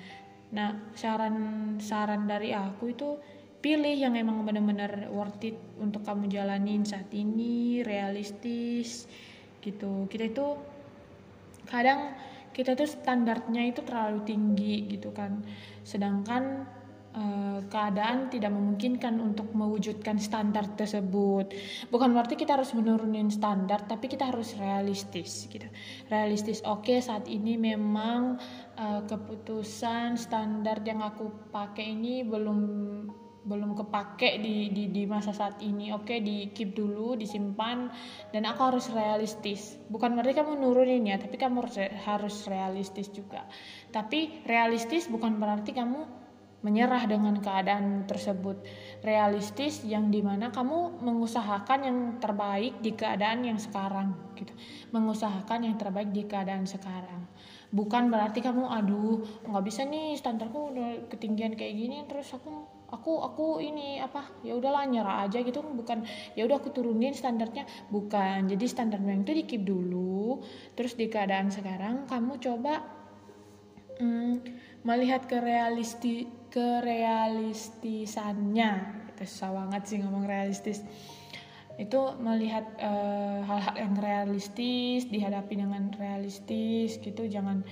nah 0.49 0.73
saran 0.97 1.76
saran 1.76 2.25
dari 2.25 2.56
aku 2.56 2.97
itu 2.97 3.20
pilih 3.61 3.92
yang 3.92 4.16
emang 4.16 4.49
benar-benar 4.49 5.12
worth 5.12 5.44
it 5.44 5.61
untuk 5.76 6.06
kamu 6.08 6.30
jalanin 6.30 6.87
saat 6.87 7.11
ini 7.11 7.82
realistis 7.82 9.11
gitu. 9.58 10.06
Kita 10.06 10.30
itu 10.30 10.47
kadang 11.68 12.16
kita 12.56 12.75
tuh 12.75 12.90
standarnya 12.90 13.70
itu 13.70 13.87
terlalu 13.87 14.26
tinggi 14.26 14.90
gitu 14.90 15.14
kan. 15.14 15.46
Sedangkan 15.87 16.66
e, 17.14 17.22
keadaan 17.70 18.32
tidak 18.34 18.50
memungkinkan 18.50 19.22
untuk 19.22 19.54
mewujudkan 19.54 20.18
standar 20.18 20.66
tersebut. 20.75 21.54
Bukan 21.92 22.10
berarti 22.10 22.34
kita 22.34 22.58
harus 22.58 22.75
menurunin 22.75 23.30
standar 23.30 23.87
tapi 23.87 24.10
kita 24.10 24.34
harus 24.34 24.58
realistis 24.58 25.46
gitu. 25.46 25.70
Realistis. 26.10 26.64
Oke 26.66 26.96
okay, 26.96 26.98
saat 26.98 27.30
ini 27.30 27.54
memang 27.54 28.42
e, 28.75 29.06
keputusan 29.06 30.18
standar 30.18 30.82
yang 30.82 31.04
aku 31.04 31.30
pakai 31.54 31.94
ini 31.94 32.26
belum 32.26 32.58
belum 33.45 33.78
kepake 33.78 34.42
di, 34.42 34.73
di 34.75 34.90
di 34.90 35.02
masa 35.07 35.30
saat 35.30 35.62
ini. 35.62 35.95
Oke 35.95 36.16
okay, 36.16 36.18
di 36.18 36.50
keep 36.50 36.75
dulu 36.75 37.14
disimpan 37.14 37.90
dan 38.35 38.42
aku 38.49 38.61
harus 38.75 38.90
realistis. 38.90 39.78
Bukan 39.87 40.18
berarti 40.18 40.35
kamu 40.35 40.59
nurunin 40.59 41.07
ya 41.07 41.16
tapi 41.21 41.38
kamu 41.38 41.62
harus 42.07 42.37
realistis 42.50 43.12
juga. 43.14 43.47
Tapi 43.95 44.42
realistis 44.49 45.07
bukan 45.07 45.38
berarti 45.38 45.71
kamu 45.76 46.18
menyerah 46.59 47.07
dengan 47.07 47.38
keadaan 47.38 48.04
tersebut. 48.11 48.66
Realistis 49.07 49.87
yang 49.87 50.11
di 50.11 50.18
mana 50.18 50.50
kamu 50.50 50.99
mengusahakan 51.07 51.80
yang 51.87 51.99
terbaik 52.18 52.83
di 52.83 52.99
keadaan 52.99 53.47
yang 53.47 53.59
sekarang 53.62 54.35
gitu. 54.35 54.50
Mengusahakan 54.90 55.71
yang 55.71 55.76
terbaik 55.78 56.11
di 56.11 56.26
keadaan 56.26 56.66
sekarang. 56.66 57.30
Bukan 57.68 58.09
berarti 58.09 58.40
kamu 58.40 58.64
aduh 58.64 59.23
nggak 59.45 59.64
bisa 59.64 59.85
nih 59.85 60.16
standarku 60.16 60.73
udah 60.73 60.88
ketinggian 61.12 61.52
kayak 61.52 61.76
gini 61.76 62.00
terus 62.09 62.33
aku 62.33 62.77
aku 62.88 63.21
aku 63.21 63.61
ini 63.61 64.00
apa 64.00 64.40
ya 64.40 64.57
udahlah 64.57 64.88
nyerah 64.88 65.28
aja 65.28 65.45
gitu. 65.45 65.61
Bukan 65.61 66.09
ya 66.35 66.49
udah 66.49 66.57
aku 66.61 66.73
turunin 66.73 67.12
standarnya. 67.12 67.68
Bukan 67.92 68.49
jadi 68.49 68.64
standarnya 68.64 69.25
itu 69.25 69.33
di 69.33 69.45
dulu. 69.61 70.40
Terus 70.73 70.97
di 70.97 71.12
keadaan 71.12 71.52
sekarang 71.52 72.09
kamu 72.09 72.40
coba 72.40 72.80
hmm, 74.00 74.40
melihat 74.87 75.26
ke 75.28 75.40
realisti 75.40 76.28
kerealistisannya 76.49 78.71
itu 79.12 79.25
susah 79.26 79.50
banget 79.50 79.83
sih 79.90 79.99
ngomong 80.00 80.26
realistis. 80.30 80.83
Itu 81.78 82.14
melihat 82.18 82.64
eh, 82.78 83.42
hal-hal 83.47 83.75
uh, 83.75 83.78
yang 83.78 83.95
realistis 83.99 85.04
dihadapi 85.11 85.57
dengan 85.59 85.90
realistis 85.95 86.99
gitu. 86.99 87.26
Jangan 87.26 87.64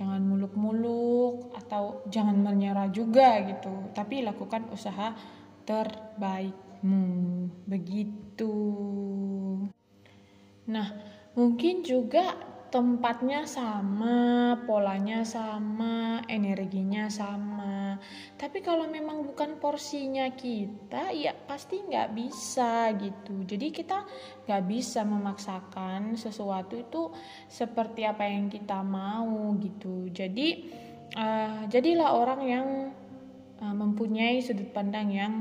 jangan 0.00 0.24
muluk-muluk 0.24 1.52
atau 1.52 2.00
jangan 2.08 2.40
menyerah 2.40 2.88
juga 2.88 3.36
gitu. 3.44 3.92
Tapi 3.92 4.24
lakukan 4.24 4.72
usaha 4.72 5.12
terbaikmu. 5.68 7.04
Begitu. 7.68 8.56
Nah 10.72 10.88
mungkin 11.36 11.84
juga 11.84 12.32
tempatnya 12.70 13.44
sama, 13.50 14.54
polanya 14.62 15.26
sama, 15.26 16.22
energinya 16.30 17.10
sama. 17.10 17.98
Tapi 18.38 18.62
kalau 18.62 18.86
memang 18.86 19.26
bukan 19.26 19.58
porsinya 19.58 20.30
kita, 20.30 21.10
ya 21.10 21.34
pasti 21.34 21.82
nggak 21.82 22.14
bisa 22.14 22.94
gitu. 22.96 23.42
Jadi 23.42 23.74
kita 23.74 24.06
nggak 24.46 24.62
bisa 24.70 25.02
memaksakan 25.02 26.14
sesuatu 26.14 26.78
itu 26.78 27.10
seperti 27.50 28.06
apa 28.06 28.24
yang 28.24 28.46
kita 28.46 28.80
mau 28.86 29.50
gitu. 29.58 30.06
Jadi 30.08 30.70
uh, 31.18 31.66
jadilah 31.66 32.10
orang 32.14 32.40
yang 32.46 32.66
uh, 33.58 33.74
mempunyai 33.74 34.38
sudut 34.38 34.70
pandang 34.70 35.10
yang 35.10 35.34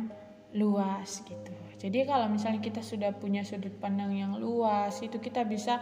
luas 0.57 1.21
gitu. 1.29 1.53
Jadi 1.79 2.03
kalau 2.03 2.27
misalnya 2.27 2.59
kita 2.59 2.83
sudah 2.83 3.15
punya 3.15 3.47
sudut 3.47 3.71
pandang 3.79 4.11
yang 4.11 4.35
luas, 4.35 4.99
itu 4.99 5.15
kita 5.15 5.47
bisa 5.47 5.79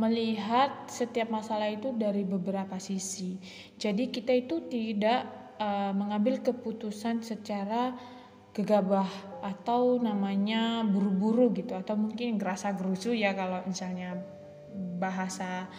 melihat 0.00 0.88
setiap 0.88 1.28
masalah 1.28 1.68
itu 1.68 1.92
dari 1.92 2.24
beberapa 2.24 2.80
sisi. 2.80 3.36
Jadi 3.76 4.08
kita 4.08 4.32
itu 4.32 4.64
tidak 4.64 5.28
uh, 5.60 5.92
mengambil 5.92 6.40
keputusan 6.40 7.20
secara 7.20 7.92
gegabah 8.50 9.06
atau 9.44 10.00
namanya 10.02 10.82
buru-buru 10.82 11.54
gitu 11.54 11.76
atau 11.76 11.94
mungkin 11.94 12.34
gerasa 12.34 12.74
gerusu 12.74 13.14
ya 13.14 13.36
kalau 13.36 13.62
misalnya 13.62 14.18
bahasa 14.98 15.70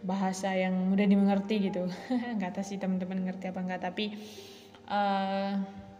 bahasa 0.00 0.56
yang 0.56 0.72
mudah 0.88 1.04
dimengerti 1.04 1.68
gitu 1.68 1.84
nggak 2.40 2.56
tahu 2.56 2.64
sih 2.64 2.80
teman-teman 2.80 3.20
ngerti 3.28 3.52
apa 3.52 3.60
enggak 3.60 3.82
tapi 3.84 4.16
eh, 4.88 5.52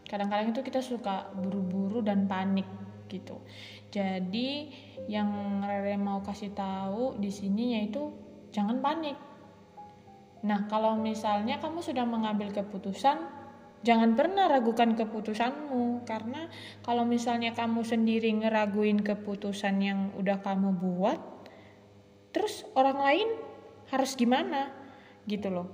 kadang-kadang 0.08 0.56
itu 0.56 0.64
kita 0.64 0.80
suka 0.80 1.28
buru-buru 1.36 2.00
dan 2.00 2.24
panik 2.24 2.64
gitu 3.12 3.44
jadi 3.92 4.72
yang 5.04 5.60
Rere 5.60 6.00
mau 6.00 6.24
kasih 6.24 6.56
tahu 6.56 7.20
di 7.20 7.28
sini 7.28 7.76
yaitu 7.76 8.08
jangan 8.50 8.80
panik. 8.80 9.16
Nah, 10.46 10.64
kalau 10.70 10.96
misalnya 10.96 11.60
kamu 11.60 11.84
sudah 11.84 12.08
mengambil 12.08 12.52
keputusan, 12.52 13.18
jangan 13.82 14.16
pernah 14.16 14.48
ragukan 14.48 14.94
keputusanmu 14.94 16.08
karena 16.08 16.48
kalau 16.80 17.04
misalnya 17.04 17.52
kamu 17.52 17.82
sendiri 17.82 18.32
ngeraguin 18.32 19.02
keputusan 19.02 19.76
yang 19.82 20.00
udah 20.16 20.40
kamu 20.40 20.76
buat, 20.76 21.18
terus 22.30 22.64
orang 22.78 22.98
lain 23.00 23.28
harus 23.90 24.14
gimana? 24.14 24.70
Gitu 25.26 25.50
loh. 25.50 25.68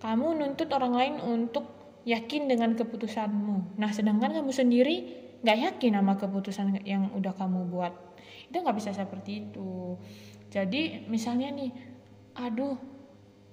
Kamu 0.00 0.36
nuntut 0.36 0.68
orang 0.72 0.94
lain 0.94 1.14
untuk 1.20 1.64
yakin 2.04 2.48
dengan 2.48 2.76
keputusanmu. 2.76 3.76
Nah, 3.80 3.90
sedangkan 3.92 4.36
kamu 4.36 4.52
sendiri 4.52 4.96
nggak 5.44 5.58
yakin 5.60 5.92
sama 6.00 6.16
keputusan 6.16 6.80
yang 6.88 7.12
udah 7.12 7.36
kamu 7.36 7.68
buat 7.68 7.92
itu 8.50 8.56
nggak 8.56 8.76
bisa 8.78 8.90
seperti 8.94 9.48
itu. 9.48 9.98
Jadi 10.50 11.06
misalnya 11.10 11.50
nih 11.50 11.70
aduh 12.34 12.76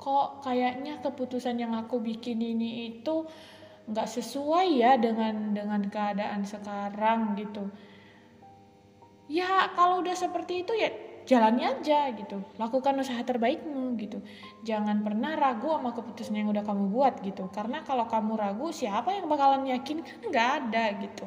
kok 0.02 0.42
kayaknya 0.42 0.98
keputusan 1.06 1.62
yang 1.62 1.78
aku 1.78 2.02
bikin 2.02 2.42
ini 2.42 2.90
itu 2.90 3.30
nggak 3.86 4.10
sesuai 4.10 4.68
ya 4.82 4.98
dengan 4.98 5.54
dengan 5.54 5.82
keadaan 5.90 6.46
sekarang 6.46 7.38
gitu. 7.38 7.70
Ya 9.32 9.70
kalau 9.78 10.04
udah 10.04 10.18
seperti 10.18 10.66
itu 10.66 10.74
ya 10.76 10.90
jalani 11.26 11.64
aja 11.64 12.10
gitu. 12.12 12.42
Lakukan 12.58 12.98
usaha 13.00 13.22
terbaikmu 13.22 13.96
gitu. 14.02 14.20
Jangan 14.66 15.06
pernah 15.06 15.38
ragu 15.38 15.72
sama 15.72 15.94
keputusan 15.94 16.36
yang 16.36 16.50
udah 16.50 16.66
kamu 16.66 16.90
buat 16.90 17.22
gitu. 17.22 17.48
Karena 17.54 17.86
kalau 17.86 18.10
kamu 18.10 18.38
ragu 18.38 18.74
siapa 18.74 19.14
yang 19.14 19.30
bakalan 19.30 19.70
yakin? 19.70 20.02
Kan 20.02 20.20
nggak 20.30 20.50
ada 20.66 20.84
gitu. 21.00 21.26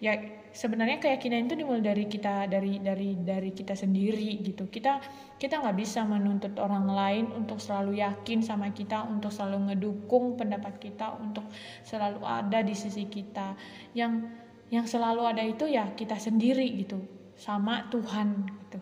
Ya 0.00 0.16
sebenarnya 0.50 0.98
keyakinan 0.98 1.46
itu 1.46 1.54
dimulai 1.62 1.82
dari 1.82 2.04
kita 2.10 2.50
dari 2.50 2.82
dari 2.82 3.14
dari 3.18 3.50
kita 3.54 3.78
sendiri 3.78 4.42
gitu. 4.42 4.66
Kita 4.66 4.98
kita 5.38 5.62
nggak 5.62 5.76
bisa 5.78 6.02
menuntut 6.02 6.58
orang 6.58 6.90
lain 6.90 7.24
untuk 7.30 7.62
selalu 7.62 8.02
yakin 8.02 8.42
sama 8.42 8.74
kita 8.74 9.06
untuk 9.06 9.30
selalu 9.30 9.72
ngedukung 9.72 10.34
pendapat 10.34 10.82
kita 10.82 11.14
untuk 11.22 11.46
selalu 11.86 12.22
ada 12.26 12.60
di 12.66 12.74
sisi 12.74 13.06
kita. 13.06 13.54
Yang 13.94 14.26
yang 14.70 14.86
selalu 14.86 15.22
ada 15.26 15.42
itu 15.42 15.66
ya 15.70 15.94
kita 15.94 16.18
sendiri 16.18 16.66
gitu 16.82 16.98
sama 17.38 17.86
Tuhan 17.90 18.46
gitu. 18.46 18.78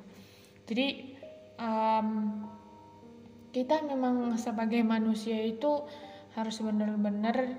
Jadi 0.68 0.87
um, 1.61 2.09
kita 3.52 3.85
memang 3.85 4.37
sebagai 4.37 4.81
manusia 4.85 5.40
itu 5.40 5.85
harus 6.37 6.61
benar-benar 6.61 7.57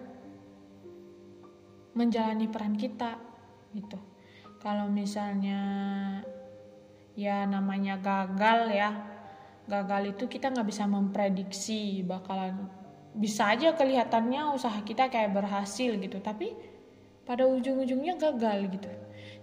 menjalani 1.98 2.48
peran 2.48 2.78
kita 2.78 3.29
gitu. 3.74 3.98
Kalau 4.60 4.92
misalnya 4.92 5.62
ya 7.16 7.44
namanya 7.48 8.00
gagal 8.00 8.72
ya 8.72 8.90
gagal 9.68 10.18
itu 10.18 10.26
kita 10.32 10.50
nggak 10.50 10.68
bisa 10.68 10.88
memprediksi 10.88 12.02
bakalan 12.02 12.72
bisa 13.14 13.52
aja 13.52 13.76
kelihatannya 13.76 14.56
usaha 14.56 14.80
kita 14.82 15.12
kayak 15.12 15.36
berhasil 15.36 16.00
gitu 16.00 16.18
tapi 16.24 16.56
pada 17.28 17.46
ujung-ujungnya 17.46 18.18
gagal 18.18 18.74
gitu. 18.74 18.90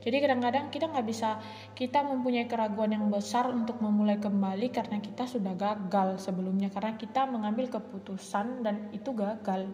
Jadi 0.03 0.17
kadang-kadang 0.19 0.75
kita 0.75 0.91
nggak 0.91 1.07
bisa 1.07 1.39
kita 1.79 2.03
mempunyai 2.03 2.51
keraguan 2.51 2.91
yang 2.91 3.07
besar 3.07 3.47
untuk 3.47 3.79
memulai 3.79 4.19
kembali 4.19 4.75
karena 4.75 4.99
kita 4.99 5.27
sudah 5.27 5.55
gagal 5.55 6.19
sebelumnya 6.19 6.67
karena 6.75 6.99
kita 6.99 7.31
mengambil 7.31 7.71
keputusan 7.71 8.67
dan 8.67 8.91
itu 8.91 9.15
gagal. 9.15 9.71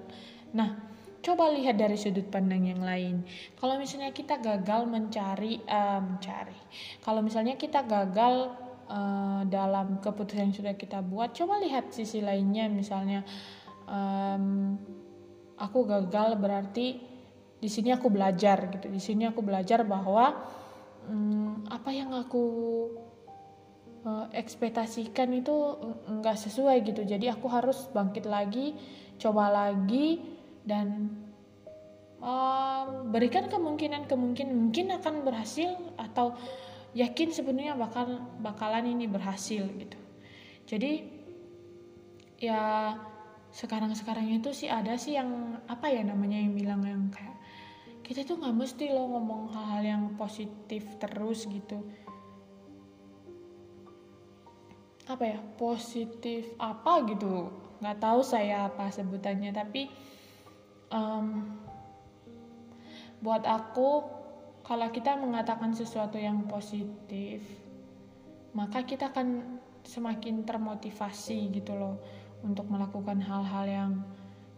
Nah 0.53 0.91
coba 1.22 1.54
lihat 1.54 1.78
dari 1.78 1.94
sudut 1.94 2.26
pandang 2.26 2.66
yang 2.66 2.82
lain. 2.82 3.22
Kalau 3.54 3.78
misalnya 3.78 4.11
kita 4.11 4.42
gagal 4.42 4.90
mencari, 4.90 5.62
uh, 5.70 6.02
mencari. 6.02 6.58
Kalau 6.98 7.22
misalnya 7.22 7.54
kita 7.54 7.87
gagal 7.87 8.50
uh, 8.90 9.46
dalam 9.46 10.02
keputusan 10.02 10.50
yang 10.50 10.54
sudah 10.54 10.74
kita 10.74 10.98
buat, 11.00 11.30
coba 11.32 11.62
lihat 11.62 11.94
sisi 11.94 12.18
lainnya. 12.18 12.66
Misalnya, 12.66 13.22
um, 13.87 14.74
aku 15.54 15.87
gagal 15.87 16.35
berarti 16.42 16.98
di 17.62 17.70
sini 17.70 17.94
aku 17.94 18.11
belajar 18.11 18.66
gitu. 18.74 18.90
Di 18.90 18.98
sini 18.98 19.22
aku 19.30 19.46
belajar 19.46 19.87
bahwa 19.87 20.35
um, 21.06 21.62
apa 21.70 21.94
yang 21.94 22.11
aku 22.11 22.44
uh, 24.02 24.26
ekspektasikan 24.35 25.30
itu 25.38 25.54
nggak 26.18 26.35
sesuai 26.35 26.82
gitu. 26.82 27.06
Jadi 27.06 27.30
aku 27.30 27.46
harus 27.46 27.87
bangkit 27.94 28.26
lagi, 28.26 28.74
coba 29.22 29.54
lagi 29.54 30.41
dan 30.62 31.11
um, 32.22 33.11
berikan 33.11 33.51
kemungkinan-kemungkinan 33.51 34.55
mungkin 34.55 34.87
akan 34.94 35.14
berhasil 35.27 35.75
atau 35.98 36.38
yakin 36.92 37.33
sebenarnya 37.33 37.75
bakal 37.75 38.20
bakalan 38.40 38.94
ini 38.94 39.09
berhasil 39.09 39.64
gitu. 39.66 39.98
Jadi 40.68 41.09
ya 42.38 42.94
sekarang-sekarang 43.53 44.33
itu 44.33 44.51
sih 44.57 44.68
ada 44.72 44.96
sih 44.96 45.18
yang 45.18 45.61
apa 45.68 45.92
ya 45.92 46.01
namanya 46.03 46.40
yang 46.40 46.57
bilang 46.57 46.83
yang 46.88 47.05
kayak 47.12 47.37
kita 48.03 48.27
tuh 48.27 48.40
nggak 48.40 48.57
mesti 48.57 48.90
lo 48.90 49.09
ngomong 49.09 49.53
hal-hal 49.55 49.83
yang 49.85 50.03
positif 50.18 50.85
terus 50.98 51.46
gitu. 51.46 51.81
Apa 55.07 55.25
ya? 55.37 55.38
Positif 55.59 56.55
apa 56.59 57.05
gitu? 57.09 57.51
Nggak 57.83 57.98
tahu 57.98 58.20
saya 58.22 58.70
apa 58.70 58.90
sebutannya 58.90 59.51
tapi 59.51 59.90
um, 60.92 61.57
buat 63.24 63.42
aku 63.48 64.05
kalau 64.62 64.92
kita 64.94 65.18
mengatakan 65.18 65.74
sesuatu 65.74 66.20
yang 66.20 66.46
positif 66.46 67.42
maka 68.52 68.85
kita 68.85 69.11
akan 69.11 69.59
semakin 69.83 70.46
termotivasi 70.46 71.50
gitu 71.50 71.74
loh 71.74 71.98
untuk 72.44 72.68
melakukan 72.68 73.18
hal-hal 73.18 73.64
yang 73.66 73.92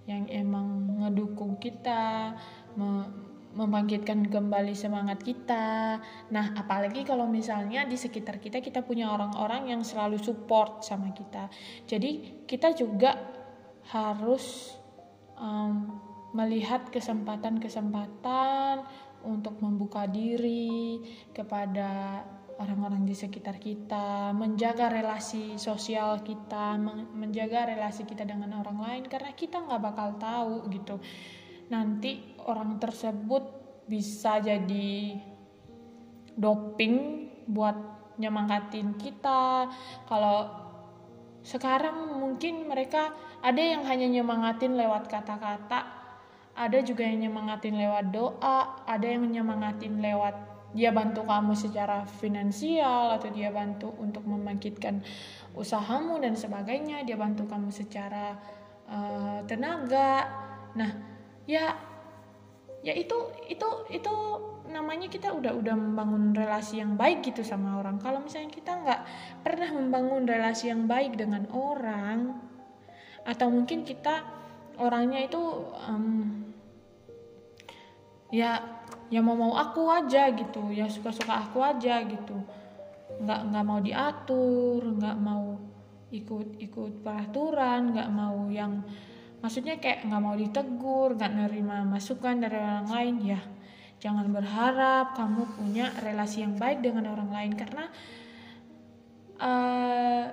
yang 0.05 0.25
emang 0.29 1.01
ngedukung 1.01 1.57
kita 1.57 2.37
me, 2.77 3.09
membangkitkan 3.55 4.27
kembali 4.29 4.75
semangat 4.75 5.23
kita. 5.23 5.97
Nah, 6.35 6.47
apalagi 6.59 7.07
kalau 7.07 7.31
misalnya 7.31 7.87
di 7.87 7.95
sekitar 7.95 8.43
kita 8.43 8.59
kita 8.59 8.83
punya 8.83 9.15
orang-orang 9.15 9.71
yang 9.71 9.81
selalu 9.87 10.19
support 10.19 10.83
sama 10.83 11.15
kita. 11.15 11.47
Jadi 11.87 12.45
kita 12.51 12.75
juga 12.75 13.15
harus 13.95 14.75
um, 15.39 15.87
melihat 16.35 16.91
kesempatan-kesempatan 16.91 18.83
untuk 19.25 19.57
membuka 19.63 20.05
diri 20.11 21.01
kepada 21.33 22.21
orang-orang 22.59 23.07
di 23.07 23.15
sekitar 23.15 23.59
kita, 23.59 24.31
menjaga 24.35 24.91
relasi 24.91 25.59
sosial 25.59 26.23
kita, 26.23 26.79
menjaga 27.15 27.71
relasi 27.71 28.07
kita 28.07 28.23
dengan 28.27 28.61
orang 28.63 28.79
lain 28.79 29.05
karena 29.11 29.33
kita 29.35 29.63
nggak 29.63 29.83
bakal 29.83 30.09
tahu 30.19 30.69
gitu. 30.71 31.01
Nanti 31.71 32.37
orang 32.45 32.79
tersebut 32.79 33.43
bisa 33.89 34.39
jadi 34.39 35.19
doping 36.35 37.27
buat 37.49 37.77
nyemangatin 38.19 38.95
kita. 38.99 39.71
Kalau 40.07 40.39
sekarang 41.45 42.23
mungkin 42.23 42.71
mereka 42.71 43.13
ada 43.45 43.61
yang 43.61 43.85
hanya 43.85 44.09
nyemangatin 44.09 44.79
lewat 44.79 45.11
kata-kata, 45.11 46.04
ada 46.55 46.79
juga 46.87 47.03
yang 47.03 47.29
nyemangatin 47.29 47.75
lewat 47.75 48.15
doa, 48.15 48.79
ada 48.87 49.07
yang 49.07 49.27
nyemangatin 49.27 49.99
lewat 49.99 50.55
dia 50.75 50.91
bantu 50.91 51.23
kamu 51.23 51.55
secara 51.55 52.03
finansial 52.19 53.15
atau 53.15 53.31
dia 53.31 53.55
bantu 53.55 53.95
untuk 53.95 54.27
membangkitkan 54.27 55.07
usahamu 55.55 56.19
dan 56.19 56.35
sebagainya. 56.35 57.07
Dia 57.07 57.15
bantu 57.15 57.47
kamu 57.47 57.71
secara 57.71 58.35
uh, 58.91 59.39
tenaga. 59.47 60.27
Nah 60.75 60.91
ya 61.47 61.79
ya 62.83 62.91
itu 62.91 63.15
itu 63.47 63.69
itu 63.95 64.15
namanya 64.67 65.07
kita 65.07 65.31
udah 65.31 65.55
udah 65.55 65.79
membangun 65.79 66.35
relasi 66.35 66.83
yang 66.83 66.99
baik 66.99 67.23
gitu 67.23 67.47
sama 67.47 67.79
orang. 67.79 68.03
Kalau 68.03 68.19
misalnya 68.19 68.51
kita 68.51 68.75
nggak 68.75 69.01
pernah 69.47 69.71
membangun 69.71 70.27
relasi 70.27 70.75
yang 70.75 70.91
baik 70.91 71.15
dengan 71.15 71.47
orang 71.55 72.35
atau 73.23 73.47
mungkin 73.47 73.87
kita 73.87 74.27
orangnya 74.83 75.23
itu 75.23 75.43
um, 75.87 76.34
ya 78.35 78.59
ya 79.15 79.21
mau 79.23 79.39
mau 79.39 79.55
aku 79.55 79.87
aja 79.87 80.35
gitu. 80.35 80.75
Ya 80.75 80.91
suka 80.91 81.15
suka 81.15 81.47
aku 81.47 81.63
aja 81.63 82.03
gitu. 82.03 82.43
Nggak 83.23 83.41
nggak 83.55 83.65
mau 83.65 83.79
diatur 83.79 84.83
nggak 84.99 85.17
mau 85.23 85.55
ikut 86.11 86.59
ikut 86.59 86.93
peraturan 87.07 87.95
nggak 87.95 88.11
mau 88.11 88.51
yang 88.51 88.83
maksudnya 89.39 89.79
kayak 89.79 90.07
nggak 90.07 90.23
mau 90.23 90.35
ditegur 90.35 91.15
nggak 91.15 91.31
nerima 91.31 91.87
masukan 91.87 92.43
dari 92.43 92.59
orang 92.59 92.91
lain. 92.91 93.17
Ya 93.23 93.41
jangan 94.03 94.27
berharap 94.35 95.15
kamu 95.15 95.43
punya 95.55 95.95
relasi 96.03 96.43
yang 96.43 96.59
baik 96.59 96.83
dengan 96.83 97.15
orang 97.15 97.31
lain. 97.31 97.53
Karena 97.55 97.87
uh, 99.39 100.25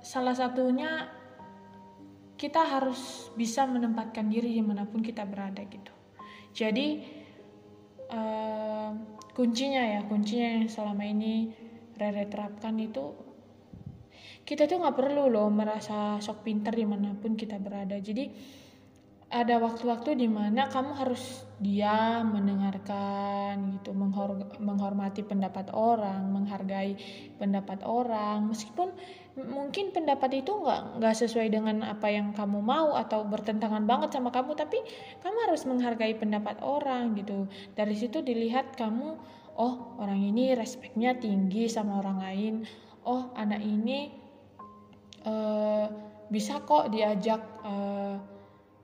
salah 0.00 0.32
satunya 0.32 1.12
kita 2.40 2.60
harus 2.60 3.30
bisa 3.38 3.64
menempatkan 3.68 4.26
diri 4.32 4.58
di 4.58 4.64
mana 4.64 4.88
pun 4.88 5.04
kita 5.04 5.22
berada 5.28 5.62
gitu. 5.64 5.92
Jadi 6.54 7.22
uh, 8.14 8.90
kuncinya 9.34 9.82
ya 9.82 10.00
kuncinya 10.06 10.62
yang 10.62 10.70
selama 10.70 11.02
ini 11.02 11.50
Rere 11.94 12.26
terapkan 12.26 12.74
itu 12.78 13.14
kita 14.44 14.68
tuh 14.68 14.82
nggak 14.82 14.96
perlu 14.98 15.32
loh 15.32 15.48
merasa 15.48 16.20
sok 16.20 16.44
pinter 16.44 16.76
di 16.76 16.84
mana 16.84 17.16
pun 17.16 17.32
kita 17.32 17.56
berada. 17.56 17.96
Jadi 17.96 18.28
ada 19.34 19.58
waktu-waktu 19.58 20.14
di 20.14 20.30
mana 20.30 20.70
kamu 20.70 20.94
harus 20.94 21.42
diam 21.58 22.30
mendengarkan 22.30 23.74
gitu 23.74 23.90
menghor 23.90 24.38
menghormati 24.62 25.26
pendapat 25.26 25.74
orang 25.74 26.30
menghargai 26.30 26.94
pendapat 27.34 27.82
orang. 27.82 28.46
Meskipun 28.46 28.94
mungkin 29.34 29.90
pendapat 29.90 30.38
itu 30.38 30.54
nggak 30.54 31.02
nggak 31.02 31.14
sesuai 31.18 31.50
dengan 31.50 31.82
apa 31.82 32.14
yang 32.14 32.30
kamu 32.30 32.62
mau 32.62 32.94
atau 32.94 33.26
bertentangan 33.26 33.82
banget 33.90 34.14
sama 34.14 34.30
kamu 34.30 34.54
tapi 34.54 34.78
kamu 35.26 35.36
harus 35.50 35.66
menghargai 35.66 36.14
pendapat 36.14 36.62
orang 36.62 37.18
gitu. 37.18 37.50
Dari 37.74 37.98
situ 37.98 38.22
dilihat 38.22 38.78
kamu 38.78 39.18
oh 39.58 39.74
orang 39.98 40.22
ini 40.22 40.54
respeknya 40.54 41.18
tinggi 41.18 41.66
sama 41.66 41.98
orang 41.98 42.22
lain. 42.22 42.54
Oh 43.02 43.34
anak 43.34 43.66
ini 43.66 44.14
uh, 45.26 45.90
bisa 46.30 46.62
kok 46.62 46.94
diajak 46.94 47.42
uh, 47.66 48.33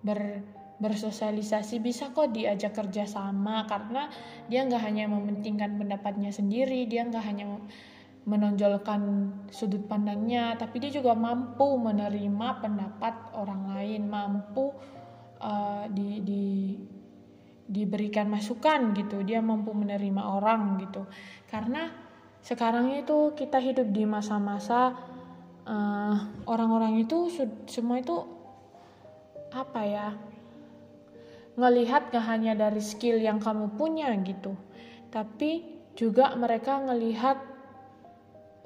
ber 0.01 0.43
bersosialisasi 0.81 1.77
bisa 1.85 2.09
kok 2.17 2.33
diajak 2.33 2.73
kerja 2.73 3.05
sama 3.05 3.69
karena 3.69 4.09
dia 4.49 4.65
nggak 4.65 4.81
hanya 4.81 5.13
mementingkan 5.13 5.77
pendapatnya 5.77 6.33
sendiri 6.33 6.89
dia 6.89 7.05
nggak 7.05 7.21
hanya 7.21 7.61
menonjolkan 8.29 9.01
sudut 9.49 9.89
pandangnya, 9.89 10.55
tapi 10.61 10.83
dia 10.83 10.93
juga 10.93 11.17
mampu 11.17 11.65
menerima 11.81 12.49
pendapat 12.61 13.33
orang 13.33 13.73
lain, 13.73 14.03
mampu 14.07 14.77
uh, 15.41 15.85
di, 15.89 16.21
di 16.21 16.45
diberikan 17.71 18.27
masukan 18.27 18.91
gitu, 18.99 19.23
dia 19.23 19.39
mampu 19.39 19.71
menerima 19.71 20.23
orang 20.27 20.83
gitu. 20.83 21.07
Karena 21.47 21.87
sekarang 22.43 22.99
itu 22.99 23.33
kita 23.39 23.63
hidup 23.63 23.89
di 23.95 24.03
masa-masa 24.05 24.91
uh, 25.65 26.17
orang-orang 26.51 26.99
itu 26.99 27.31
semua 27.71 28.03
itu 28.03 28.27
apa 29.51 29.81
ya 29.83 30.09
ngelihat 31.59 32.15
gak 32.15 32.25
hanya 32.25 32.55
dari 32.55 32.81
skill 32.81 33.19
yang 33.19 33.43
kamu 33.43 33.75
punya 33.75 34.15
gitu 34.23 34.55
tapi 35.11 35.67
juga 35.99 36.33
mereka 36.39 36.79
ngelihat 36.81 37.51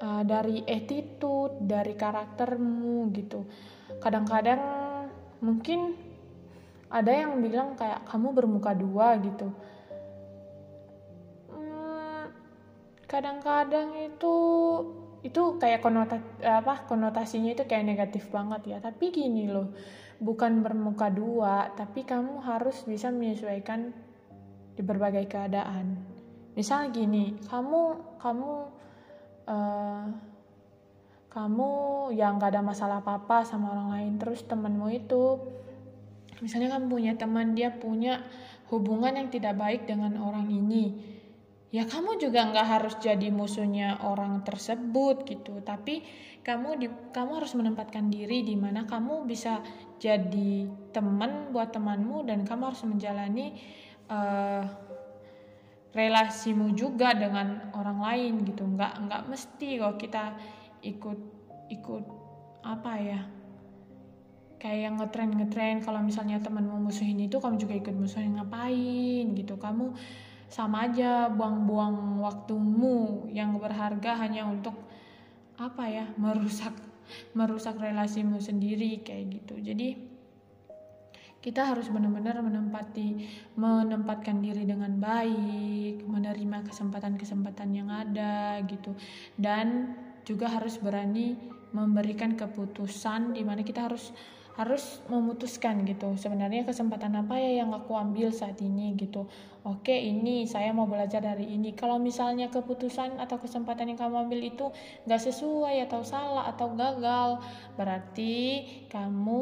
uh, 0.01 0.23
dari 0.23 0.63
attitude, 0.65 1.57
dari 1.61 1.93
karaktermu 1.97 3.11
gitu. 3.15 3.45
Kadang-kadang 4.01 4.61
mungkin 5.41 5.97
ada 6.89 7.11
yang 7.11 7.41
bilang 7.41 7.73
kayak 7.75 8.05
kamu 8.07 8.27
bermuka 8.31 8.71
dua 8.77 9.17
gitu. 9.19 9.49
Hmm, 11.51 12.29
kadang-kadang 13.09 13.89
itu 14.05 14.35
itu 15.25 15.57
kayak 15.57 15.81
konota 15.81 16.21
apa 16.45 16.85
konotasinya 16.85 17.57
itu 17.57 17.65
kayak 17.65 17.87
negatif 17.89 18.29
banget 18.29 18.77
ya. 18.77 18.77
Tapi 18.77 19.09
gini 19.09 19.49
loh, 19.49 19.73
bukan 20.19 20.63
bermuka 20.63 21.11
dua, 21.11 21.71
tapi 21.75 22.07
kamu 22.07 22.43
harus 22.43 22.83
bisa 22.87 23.11
menyesuaikan 23.11 23.91
di 24.75 24.81
berbagai 24.83 25.27
keadaan. 25.27 25.99
Misal 26.55 26.91
gini, 26.91 27.35
kamu 27.47 28.15
kamu 28.19 28.51
uh, 29.47 30.05
kamu 31.35 31.71
yang 32.15 32.39
gak 32.39 32.55
ada 32.55 32.63
masalah 32.63 33.03
apa-apa 33.03 33.43
sama 33.43 33.75
orang 33.75 33.89
lain 33.91 34.13
terus 34.15 34.47
temenmu 34.47 34.87
itu 34.87 35.35
misalnya 36.39 36.79
kamu 36.79 36.87
punya 36.87 37.13
teman 37.19 37.51
dia 37.51 37.75
punya 37.75 38.23
hubungan 38.71 39.19
yang 39.19 39.27
tidak 39.27 39.59
baik 39.59 39.83
dengan 39.83 40.15
orang 40.15 40.47
ini 40.47 41.14
ya 41.73 41.83
kamu 41.89 42.21
juga 42.21 42.45
nggak 42.45 42.67
harus 42.67 42.95
jadi 43.01 43.33
musuhnya 43.33 44.05
orang 44.05 44.45
tersebut 44.45 45.25
gitu. 45.25 45.59
Tapi 45.65 46.05
kamu 46.45 46.69
di, 46.77 46.87
kamu 47.09 47.31
harus 47.41 47.53
menempatkan 47.57 48.07
diri 48.13 48.45
di 48.45 48.53
mana 48.53 48.85
kamu 48.85 49.25
bisa 49.25 49.65
jadi 49.97 50.69
teman 50.93 51.49
buat 51.49 51.73
temanmu 51.73 52.27
dan 52.29 52.45
kamu 52.45 52.69
harus 52.69 52.83
menjalani 52.85 53.57
uh, 54.11 54.63
relasimu 55.95 56.75
juga 56.77 57.15
dengan 57.17 57.73
orang 57.73 57.99
lain 58.03 58.33
gitu. 58.45 58.61
Nggak 58.67 58.93
nggak 59.09 59.21
mesti 59.31 59.69
kok 59.81 59.95
kita 59.97 60.23
ikut 60.85 61.19
ikut 61.73 62.03
apa 62.61 62.93
ya 63.01 63.21
kayak 64.61 64.79
yang 64.81 64.95
ngetren 64.97 65.29
ngetren 65.33 65.77
kalau 65.85 66.01
misalnya 66.01 66.41
temanmu 66.41 66.89
musuhin 66.89 67.21
itu 67.21 67.37
kamu 67.37 67.57
juga 67.57 67.73
ikut 67.73 67.95
musuhin 67.97 68.37
ngapain 68.37 69.33
gitu? 69.33 69.57
Kamu 69.57 69.97
sama 70.49 70.87
aja 70.87 71.27
buang-buang 71.33 72.21
waktumu 72.21 73.27
yang 73.33 73.57
berharga 73.57 74.17
hanya 74.21 74.45
untuk 74.45 74.77
apa 75.55 75.87
ya 75.87 76.05
merusak 76.19 76.75
merusak 77.37 77.77
relasimu 77.77 78.41
sendiri 78.41 79.01
kayak 79.05 79.41
gitu. 79.41 79.55
Jadi 79.61 80.15
kita 81.45 81.61
harus 81.61 81.85
benar-benar 81.93 82.41
menempati 82.41 83.21
menempatkan 83.53 84.41
diri 84.41 84.65
dengan 84.65 84.97
baik 84.97 86.01
menerima 86.01 86.65
kesempatan-kesempatan 86.65 87.69
yang 87.69 87.89
ada 87.93 88.65
gitu. 88.65 88.97
Dan 89.37 89.93
juga 90.25 90.49
harus 90.49 90.81
berani 90.81 91.37
memberikan 91.69 92.33
keputusan 92.33 93.37
di 93.37 93.45
mana 93.45 93.61
kita 93.61 93.85
harus 93.85 94.09
harus 94.55 95.03
memutuskan 95.11 95.83
gitu 95.83 96.15
sebenarnya 96.15 96.63
kesempatan 96.63 97.11
apa 97.19 97.35
ya 97.35 97.63
yang 97.63 97.75
aku 97.75 97.91
ambil 97.91 98.31
saat 98.31 98.55
ini 98.63 98.95
gitu. 98.95 99.27
Oke 99.67 99.91
ini 99.91 100.47
saya 100.47 100.71
mau 100.71 100.87
belajar 100.87 101.19
dari 101.19 101.51
ini. 101.51 101.75
Kalau 101.75 101.99
misalnya 101.99 102.47
keputusan 102.47 103.19
atau 103.19 103.35
kesempatan 103.35 103.91
yang 103.91 103.99
kamu 103.99 104.29
ambil 104.29 104.39
itu 104.39 104.71
nggak 105.03 105.21
sesuai 105.27 105.83
atau 105.91 106.07
salah 106.07 106.47
atau 106.47 106.71
gagal 106.71 107.43
berarti 107.75 108.63
kamu 108.87 109.41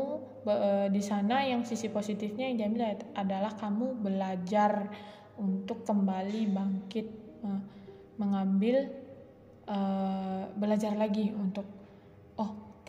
e, 0.50 0.70
di 0.90 1.02
sana 1.06 1.46
yang 1.46 1.62
sisi 1.62 1.94
positifnya 1.94 2.50
yang 2.50 2.58
diambil 2.58 2.98
adalah 3.14 3.54
kamu 3.54 3.94
belajar 4.02 4.90
untuk 5.38 5.86
kembali 5.86 6.42
bangkit 6.50 7.08
mengambil 8.18 8.90
uh, 9.68 10.50
belajar 10.58 10.94
lagi 10.94 11.34
untuk 11.34 11.66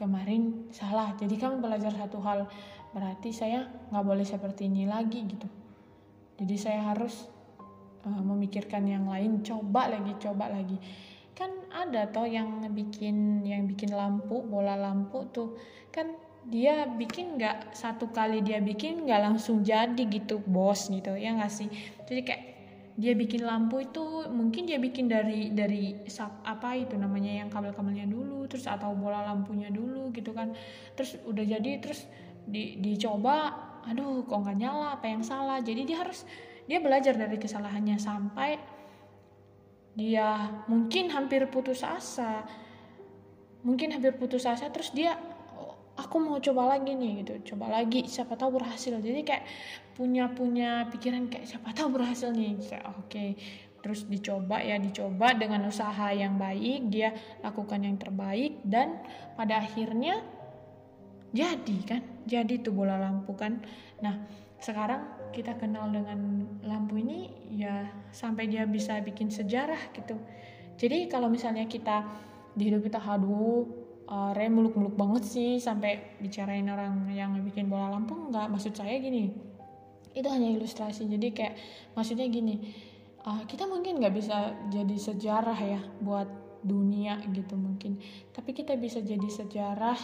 kemarin 0.04 0.68
salah. 0.68 1.16
Jadi 1.16 1.40
kamu 1.40 1.64
belajar 1.64 1.96
satu 1.96 2.20
hal 2.20 2.44
berarti 2.92 3.32
saya 3.32 3.64
nggak 3.88 4.04
boleh 4.04 4.26
seperti 4.28 4.68
ini 4.68 4.84
lagi 4.84 5.24
gitu. 5.24 5.48
Jadi 6.36 6.54
saya 6.60 6.92
harus 6.92 7.24
uh, 8.04 8.22
memikirkan 8.22 8.84
yang 8.84 9.08
lain 9.08 9.40
coba 9.40 9.88
lagi 9.88 10.12
coba 10.20 10.52
lagi. 10.52 10.76
Kan 11.32 11.50
ada 11.72 12.06
toh 12.12 12.28
yang 12.28 12.62
bikin 12.70 13.42
yang 13.48 13.64
bikin 13.64 13.96
lampu 13.96 14.44
bola 14.44 14.76
lampu 14.76 15.24
tuh. 15.32 15.56
Kan 15.88 16.12
dia 16.44 16.84
bikin 16.84 17.40
nggak 17.40 17.72
satu 17.72 18.12
kali 18.12 18.44
dia 18.44 18.60
bikin 18.60 19.08
nggak 19.08 19.32
langsung 19.32 19.64
jadi 19.64 20.04
gitu 20.04 20.44
bos 20.44 20.92
gitu. 20.92 21.16
Ya 21.16 21.32
nggak 21.32 21.50
sih? 21.50 21.72
Jadi 22.04 22.20
kayak 22.22 22.53
dia 22.94 23.10
bikin 23.18 23.42
lampu 23.42 23.82
itu 23.82 24.30
mungkin 24.30 24.70
dia 24.70 24.78
bikin 24.78 25.10
dari 25.10 25.50
dari 25.50 25.98
apa 26.46 26.78
itu 26.78 26.94
namanya 26.94 27.42
yang 27.42 27.50
kabel-kabelnya 27.50 28.06
dulu 28.06 28.46
terus 28.46 28.70
atau 28.70 28.94
bola 28.94 29.26
lampunya 29.26 29.66
dulu 29.66 30.14
gitu 30.14 30.30
kan. 30.30 30.54
Terus 30.94 31.18
udah 31.26 31.42
jadi 31.42 31.82
terus 31.82 32.06
di, 32.46 32.78
dicoba 32.78 33.50
aduh 33.84 34.22
kok 34.22 34.38
nggak 34.38 34.58
nyala 34.62 34.94
apa 34.94 35.10
yang 35.10 35.26
salah. 35.26 35.58
Jadi 35.58 35.90
dia 35.90 36.06
harus 36.06 36.22
dia 36.70 36.78
belajar 36.78 37.18
dari 37.18 37.34
kesalahannya 37.34 37.98
sampai 37.98 38.62
dia 39.98 40.62
mungkin 40.70 41.10
hampir 41.10 41.50
putus 41.50 41.82
asa. 41.82 42.46
Mungkin 43.66 43.90
hampir 43.90 44.14
putus 44.14 44.46
asa 44.46 44.70
terus 44.70 44.94
dia 44.94 45.18
aku 45.94 46.16
mau 46.18 46.38
coba 46.42 46.76
lagi 46.76 46.94
nih 46.94 47.22
gitu. 47.22 47.54
Coba 47.54 47.70
lagi 47.70 48.06
siapa 48.10 48.34
tahu 48.34 48.58
berhasil. 48.58 48.98
Jadi 48.98 49.20
kayak 49.22 49.44
punya 49.94 50.26
punya 50.30 50.90
pikiran 50.90 51.30
kayak 51.30 51.46
siapa 51.46 51.70
tahu 51.70 51.94
berhasil 51.98 52.30
nih. 52.34 52.58
Oke. 52.58 52.78
Okay. 53.08 53.30
terus 53.84 54.08
dicoba 54.08 54.64
ya 54.64 54.80
dicoba 54.80 55.36
dengan 55.36 55.68
usaha 55.68 56.08
yang 56.08 56.40
baik 56.40 56.88
dia 56.88 57.12
lakukan 57.44 57.84
yang 57.84 58.00
terbaik 58.00 58.56
dan 58.64 58.96
pada 59.36 59.60
akhirnya 59.60 60.24
jadi 61.36 61.76
kan 61.84 62.00
jadi 62.24 62.64
tuh 62.64 62.72
bola 62.72 62.96
lampu 62.96 63.36
kan. 63.36 63.60
Nah 64.00 64.24
sekarang 64.56 65.04
kita 65.36 65.60
kenal 65.60 65.92
dengan 65.92 66.48
lampu 66.64 66.96
ini 66.96 67.28
ya 67.52 67.84
sampai 68.08 68.48
dia 68.48 68.64
bisa 68.64 69.04
bikin 69.04 69.28
sejarah 69.28 69.92
gitu. 69.92 70.16
Jadi 70.80 71.12
kalau 71.12 71.28
misalnya 71.28 71.68
kita 71.68 72.08
di 72.56 72.72
hidup 72.72 72.88
kita 72.88 72.96
haduh 72.96 73.83
uh, 74.08 74.30
Re 74.36 74.48
muluk-muluk 74.52 74.94
banget 74.96 75.24
sih 75.24 75.50
sampai 75.60 76.18
bicarain 76.20 76.66
orang 76.68 77.08
yang 77.12 77.36
bikin 77.40 77.68
bola 77.68 77.92
lampu 77.92 78.16
nggak 78.30 78.50
maksud 78.52 78.76
saya 78.76 78.98
gini 79.00 79.32
itu 80.14 80.28
hanya 80.30 80.48
ilustrasi. 80.54 81.10
Jadi 81.10 81.34
kayak 81.34 81.54
maksudnya 81.98 82.30
gini 82.30 82.62
uh, 83.26 83.42
kita 83.44 83.66
mungkin 83.66 83.98
nggak 83.98 84.14
bisa 84.14 84.54
jadi 84.70 84.96
sejarah 84.96 85.58
ya 85.58 85.80
buat 86.00 86.28
dunia 86.64 87.20
gitu 87.34 87.58
mungkin. 87.58 88.00
Tapi 88.32 88.56
kita 88.56 88.78
bisa 88.78 89.02
jadi 89.04 89.26
sejarah 89.28 89.98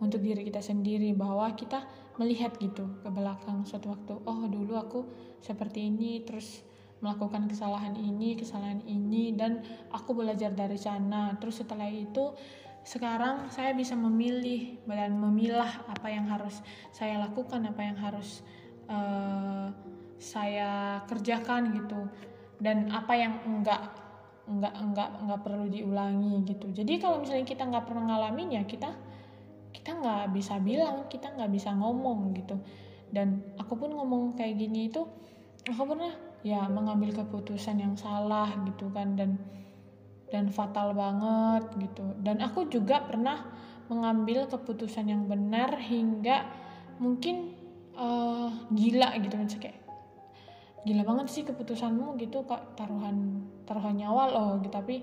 untuk 0.00 0.24
diri 0.24 0.42
kita 0.42 0.64
sendiri 0.64 1.12
bahwa 1.12 1.52
kita 1.52 1.84
melihat 2.16 2.56
gitu 2.58 2.88
ke 3.04 3.08
belakang 3.12 3.68
suatu 3.68 3.92
waktu. 3.92 4.14
Oh 4.24 4.48
dulu 4.48 4.74
aku 4.74 5.00
seperti 5.44 5.86
ini 5.92 6.24
terus 6.24 6.64
melakukan 7.00 7.48
kesalahan 7.48 7.96
ini 7.96 8.36
kesalahan 8.36 8.84
ini 8.84 9.32
dan 9.36 9.64
aku 9.92 10.16
belajar 10.16 10.52
dari 10.52 10.76
sana. 10.80 11.36
Terus 11.40 11.64
setelah 11.64 11.88
itu 11.88 12.32
sekarang 12.80 13.52
saya 13.52 13.76
bisa 13.76 13.92
memilih 13.92 14.80
dan 14.88 15.12
memilah 15.20 15.84
apa 15.84 16.08
yang 16.08 16.24
harus 16.24 16.64
saya 16.90 17.20
lakukan 17.20 17.60
apa 17.68 17.80
yang 17.84 17.98
harus 18.00 18.40
uh, 18.88 19.68
saya 20.20 21.00
kerjakan 21.08 21.76
gitu. 21.76 22.00
Dan 22.60 22.92
apa 22.92 23.16
yang 23.16 23.40
enggak 23.48 23.88
enggak 24.44 24.74
enggak 24.76 25.10
enggak 25.20 25.40
perlu 25.40 25.66
diulangi 25.68 26.44
gitu. 26.44 26.68
Jadi 26.72 27.00
kalau 27.00 27.24
misalnya 27.24 27.46
kita 27.48 27.64
nggak 27.68 27.84
pernah 27.88 28.04
ngalamin 28.16 28.60
ya 28.60 28.62
kita 28.64 28.92
kita 29.70 29.96
nggak 29.96 30.34
bisa 30.34 30.58
bilang 30.60 31.06
kita 31.08 31.32
nggak 31.32 31.50
bisa 31.52 31.72
ngomong 31.72 32.36
gitu. 32.36 32.60
Dan 33.08 33.56
aku 33.56 33.76
pun 33.76 33.92
ngomong 33.92 34.36
kayak 34.36 34.56
gini 34.60 34.92
itu 34.92 35.04
aku 35.68 35.82
pernah 35.84 36.12
ya 36.40 36.64
mengambil 36.68 37.12
keputusan 37.12 37.80
yang 37.80 37.94
salah 37.96 38.48
gitu 38.64 38.88
kan. 38.92 39.16
Dan 39.16 39.40
dan 40.30 40.48
fatal 40.48 40.94
banget 40.94 41.66
gitu. 41.78 42.14
Dan 42.22 42.40
aku 42.40 42.70
juga 42.70 43.02
pernah 43.02 43.44
mengambil 43.90 44.46
keputusan 44.46 45.10
yang 45.10 45.26
benar 45.26 45.74
hingga 45.82 46.46
mungkin 47.02 47.54
uh, 47.98 48.48
gila 48.70 49.18
gitu 49.18 49.34
kan. 49.34 49.46
Kayak 49.50 49.78
gila 50.86 51.02
banget 51.04 51.26
sih 51.28 51.42
keputusanmu 51.44 52.16
gitu 52.16 52.46
kak 52.48 52.78
taruhan 52.78 53.44
taruhan 53.66 53.98
nyawa 53.98 54.24
loh 54.30 54.52
gitu. 54.62 54.72
Tapi 54.72 55.02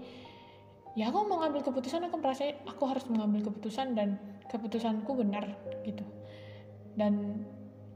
ya 0.98 1.12
aku 1.14 1.28
mau 1.28 1.44
ngambil 1.44 1.62
keputusan 1.62 2.08
aku 2.08 2.18
merasa 2.18 2.50
aku 2.66 2.84
harus 2.90 3.06
mengambil 3.12 3.52
keputusan 3.52 3.94
dan 3.94 4.18
keputusanku 4.48 5.12
benar 5.14 5.54
gitu. 5.84 6.08
Dan 6.98 7.44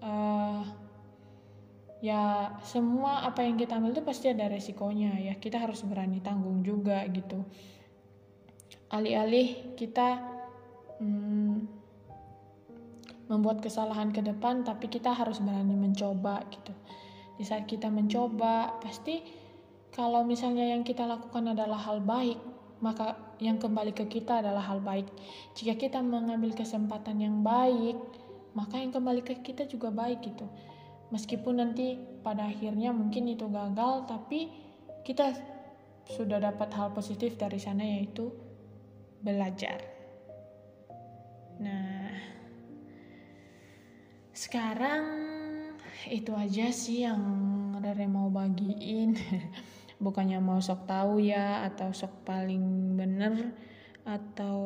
uh, 0.04 0.62
ya 2.02 2.50
semua 2.66 3.22
apa 3.30 3.46
yang 3.46 3.62
kita 3.62 3.78
ambil 3.78 3.94
itu 3.94 4.02
pasti 4.02 4.34
ada 4.34 4.50
resikonya 4.50 5.22
ya. 5.22 5.34
Kita 5.38 5.62
harus 5.62 5.86
berani 5.86 6.18
tanggung 6.20 6.66
juga 6.66 7.06
gitu. 7.14 7.46
Alih-alih 8.92 9.78
kita 9.78 10.20
hmm, 11.00 11.56
membuat 13.30 13.62
kesalahan 13.64 14.10
ke 14.12 14.20
depan 14.20 14.66
tapi 14.66 14.90
kita 14.90 15.14
harus 15.14 15.40
berani 15.40 15.78
mencoba 15.78 16.42
gitu. 16.50 16.74
Di 17.38 17.46
saat 17.46 17.70
kita 17.70 17.88
mencoba 17.88 18.82
pasti 18.82 19.22
kalau 19.94 20.26
misalnya 20.26 20.68
yang 20.74 20.82
kita 20.82 21.06
lakukan 21.06 21.54
adalah 21.54 21.80
hal 21.80 22.02
baik 22.02 22.42
maka 22.82 23.14
yang 23.38 23.62
kembali 23.62 23.94
ke 23.94 24.10
kita 24.10 24.42
adalah 24.42 24.66
hal 24.66 24.82
baik. 24.82 25.06
Jika 25.54 25.78
kita 25.78 26.02
mengambil 26.02 26.58
kesempatan 26.58 27.22
yang 27.22 27.46
baik 27.46 27.96
maka 28.58 28.82
yang 28.82 28.92
kembali 28.92 29.22
ke 29.24 29.40
kita 29.46 29.70
juga 29.70 29.94
baik 29.94 30.26
gitu 30.28 30.50
meskipun 31.12 31.60
nanti 31.60 32.00
pada 32.24 32.48
akhirnya 32.48 32.96
mungkin 32.96 33.28
itu 33.28 33.46
gagal 33.52 34.08
tapi 34.08 34.48
kita 35.04 35.36
sudah 36.08 36.40
dapat 36.40 36.72
hal 36.74 36.96
positif 36.96 37.36
dari 37.38 37.60
sana 37.62 37.84
yaitu 37.84 38.32
belajar. 39.22 39.80
Nah 41.62 42.10
sekarang 44.32 45.04
itu 46.10 46.34
aja 46.34 46.74
sih 46.74 47.06
yang 47.06 47.22
Rere 47.82 48.08
mau 48.10 48.32
bagiin. 48.32 49.18
Bukannya 50.04 50.42
mau 50.42 50.58
sok 50.58 50.90
tahu 50.90 51.22
ya 51.22 51.62
atau 51.70 51.94
sok 51.94 52.26
paling 52.26 52.98
bener 52.98 53.54
atau 54.02 54.58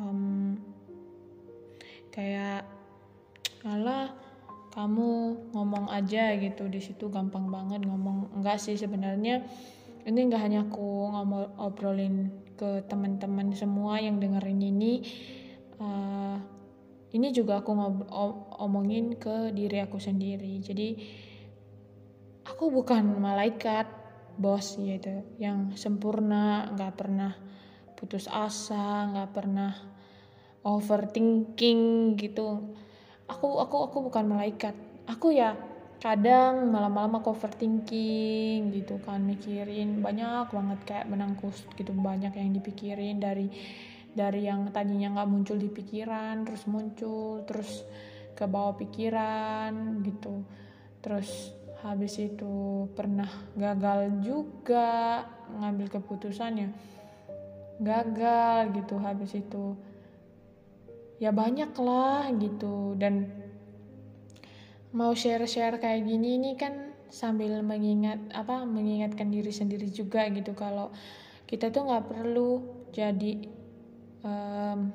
um, 0.00 0.56
kayak 2.08 2.64
Allah 3.68 4.16
kamu 4.80 5.36
ngomong 5.52 5.92
aja 5.92 6.32
gitu 6.40 6.64
di 6.72 6.80
situ 6.80 7.12
gampang 7.12 7.52
banget 7.52 7.84
ngomong. 7.84 8.32
Enggak 8.40 8.56
sih 8.56 8.80
sebenarnya 8.80 9.44
ini 10.08 10.20
enggak 10.24 10.40
hanya 10.40 10.64
aku 10.64 11.12
ngomong 11.12 11.60
obrolin 11.60 12.32
ke 12.56 12.88
teman-teman 12.88 13.52
semua 13.52 14.00
yang 14.00 14.16
dengerin 14.16 14.64
ini. 14.64 15.04
Uh, 15.76 16.40
ini 17.12 17.28
juga 17.36 17.60
aku 17.60 17.76
ngomongin 17.76 19.20
ke 19.20 19.52
diri 19.52 19.84
aku 19.84 20.00
sendiri. 20.00 20.56
Jadi 20.64 20.88
aku 22.48 22.72
bukan 22.72 23.20
malaikat 23.20 23.84
bos 24.40 24.80
gitu 24.80 25.20
yang 25.36 25.76
sempurna 25.76 26.72
nggak 26.72 26.96
pernah 26.96 27.36
putus 28.00 28.24
asa 28.32 29.12
nggak 29.12 29.30
pernah 29.36 29.72
overthinking 30.64 32.16
gitu 32.16 32.72
aku 33.30 33.62
aku 33.62 33.76
aku 33.86 33.96
bukan 34.10 34.24
malaikat. 34.26 34.74
Aku 35.06 35.30
ya 35.30 35.54
kadang 36.00 36.72
malam-malam 36.72 37.20
aku 37.20 37.36
overthinking 37.36 38.72
gitu 38.72 38.96
kan 39.04 39.20
mikirin 39.20 40.00
banyak 40.00 40.48
banget 40.48 40.80
kayak 40.88 41.06
menangkus 41.12 41.68
gitu 41.76 41.92
banyak 41.92 42.32
yang 42.32 42.56
dipikirin 42.56 43.20
dari 43.20 43.52
dari 44.16 44.48
yang 44.48 44.72
tadinya 44.72 45.12
nggak 45.20 45.28
muncul 45.28 45.60
di 45.60 45.68
pikiran 45.68 46.48
terus 46.48 46.64
muncul 46.64 47.44
terus 47.44 47.84
ke 48.34 48.44
bawah 48.48 48.74
pikiran 48.74 50.00
gitu. 50.02 50.42
Terus 51.04 51.52
habis 51.80 52.16
itu 52.20 52.88
pernah 52.92 53.28
gagal 53.56 54.20
juga 54.20 55.24
ngambil 55.56 55.88
keputusannya 56.00 56.68
gagal 57.80 58.76
gitu 58.76 59.00
habis 59.00 59.32
itu 59.32 59.72
ya 61.20 61.30
banyak 61.30 61.76
lah 61.76 62.32
gitu. 62.40 62.96
Dan 62.96 63.28
mau 64.96 65.12
share-share 65.12 65.78
kayak 65.78 66.08
gini 66.08 66.40
ini 66.40 66.56
kan 66.56 66.90
sambil 67.12 67.60
mengingat 67.60 68.18
apa 68.32 68.64
mengingatkan 68.64 69.28
diri 69.28 69.52
sendiri 69.52 69.86
juga 69.92 70.26
gitu. 70.32 70.56
Kalau 70.56 70.90
kita 71.44 71.68
tuh 71.68 71.86
nggak 71.86 72.08
perlu 72.08 72.50
jadi 72.90 73.32
um, 74.24 74.90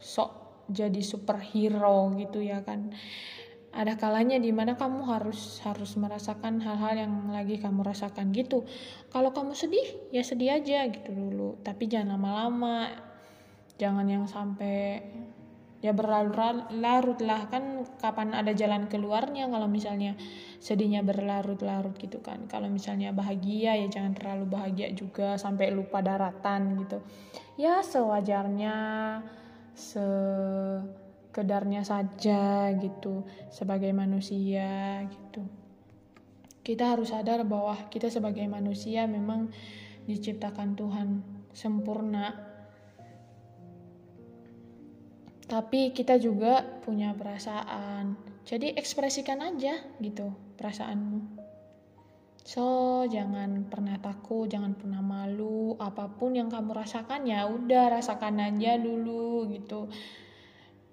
sok 0.00 0.66
jadi 0.72 1.00
superhero 1.00 2.10
gitu 2.18 2.42
ya 2.42 2.60
kan. 2.66 2.90
Ada 3.70 3.94
kalanya 3.94 4.34
di 4.42 4.50
mana 4.50 4.74
kamu 4.74 5.06
harus 5.06 5.62
harus 5.62 5.94
merasakan 5.94 6.58
hal-hal 6.58 7.06
yang 7.06 7.14
lagi 7.30 7.54
kamu 7.62 7.86
rasakan 7.86 8.34
gitu. 8.34 8.66
Kalau 9.14 9.30
kamu 9.30 9.54
sedih 9.54 10.10
ya 10.10 10.26
sedih 10.26 10.58
aja 10.58 10.90
gitu 10.90 11.14
dulu. 11.14 11.62
Tapi 11.62 11.86
jangan 11.86 12.18
lama-lama 12.18 13.09
jangan 13.80 14.04
yang 14.04 14.28
sampai 14.28 15.00
ya 15.80 15.96
berlarut-larut 15.96 17.24
lah 17.24 17.48
kan 17.48 17.88
kapan 17.96 18.36
ada 18.36 18.52
jalan 18.52 18.84
keluarnya 18.92 19.48
kalau 19.48 19.64
misalnya 19.64 20.12
sedihnya 20.60 21.00
berlarut-larut 21.00 21.96
gitu 21.96 22.20
kan. 22.20 22.44
Kalau 22.44 22.68
misalnya 22.68 23.16
bahagia 23.16 23.80
ya 23.80 23.88
jangan 23.88 24.12
terlalu 24.12 24.44
bahagia 24.44 24.92
juga 24.92 25.40
sampai 25.40 25.72
lupa 25.72 26.04
daratan 26.04 26.84
gitu. 26.84 27.00
Ya 27.56 27.80
sewajarnya 27.80 28.76
se 29.72 30.04
kedarnya 31.32 31.80
saja 31.80 32.68
gitu 32.76 33.24
sebagai 33.48 33.88
manusia 33.96 35.00
gitu. 35.08 35.48
Kita 36.60 36.92
harus 36.92 37.16
sadar 37.16 37.48
bahwa 37.48 37.88
kita 37.88 38.12
sebagai 38.12 38.44
manusia 38.44 39.08
memang 39.08 39.48
diciptakan 40.04 40.76
Tuhan 40.76 41.08
sempurna 41.56 42.49
tapi 45.50 45.90
kita 45.90 46.14
juga 46.22 46.62
punya 46.86 47.10
perasaan. 47.10 48.14
Jadi 48.46 48.70
ekspresikan 48.78 49.42
aja 49.42 49.82
gitu 49.98 50.30
perasaanmu. 50.54 51.42
So 52.46 53.02
jangan 53.10 53.66
pernah 53.66 53.98
takut 53.98 54.46
jangan 54.46 54.78
pernah 54.78 55.02
malu. 55.02 55.74
Apa 55.82 56.06
pun 56.06 56.38
yang 56.38 56.46
kamu 56.46 56.70
rasakan 56.70 57.26
ya 57.26 57.50
udah 57.50 57.98
rasakan 57.98 58.38
aja 58.38 58.78
dulu 58.78 59.50
gitu. 59.50 59.90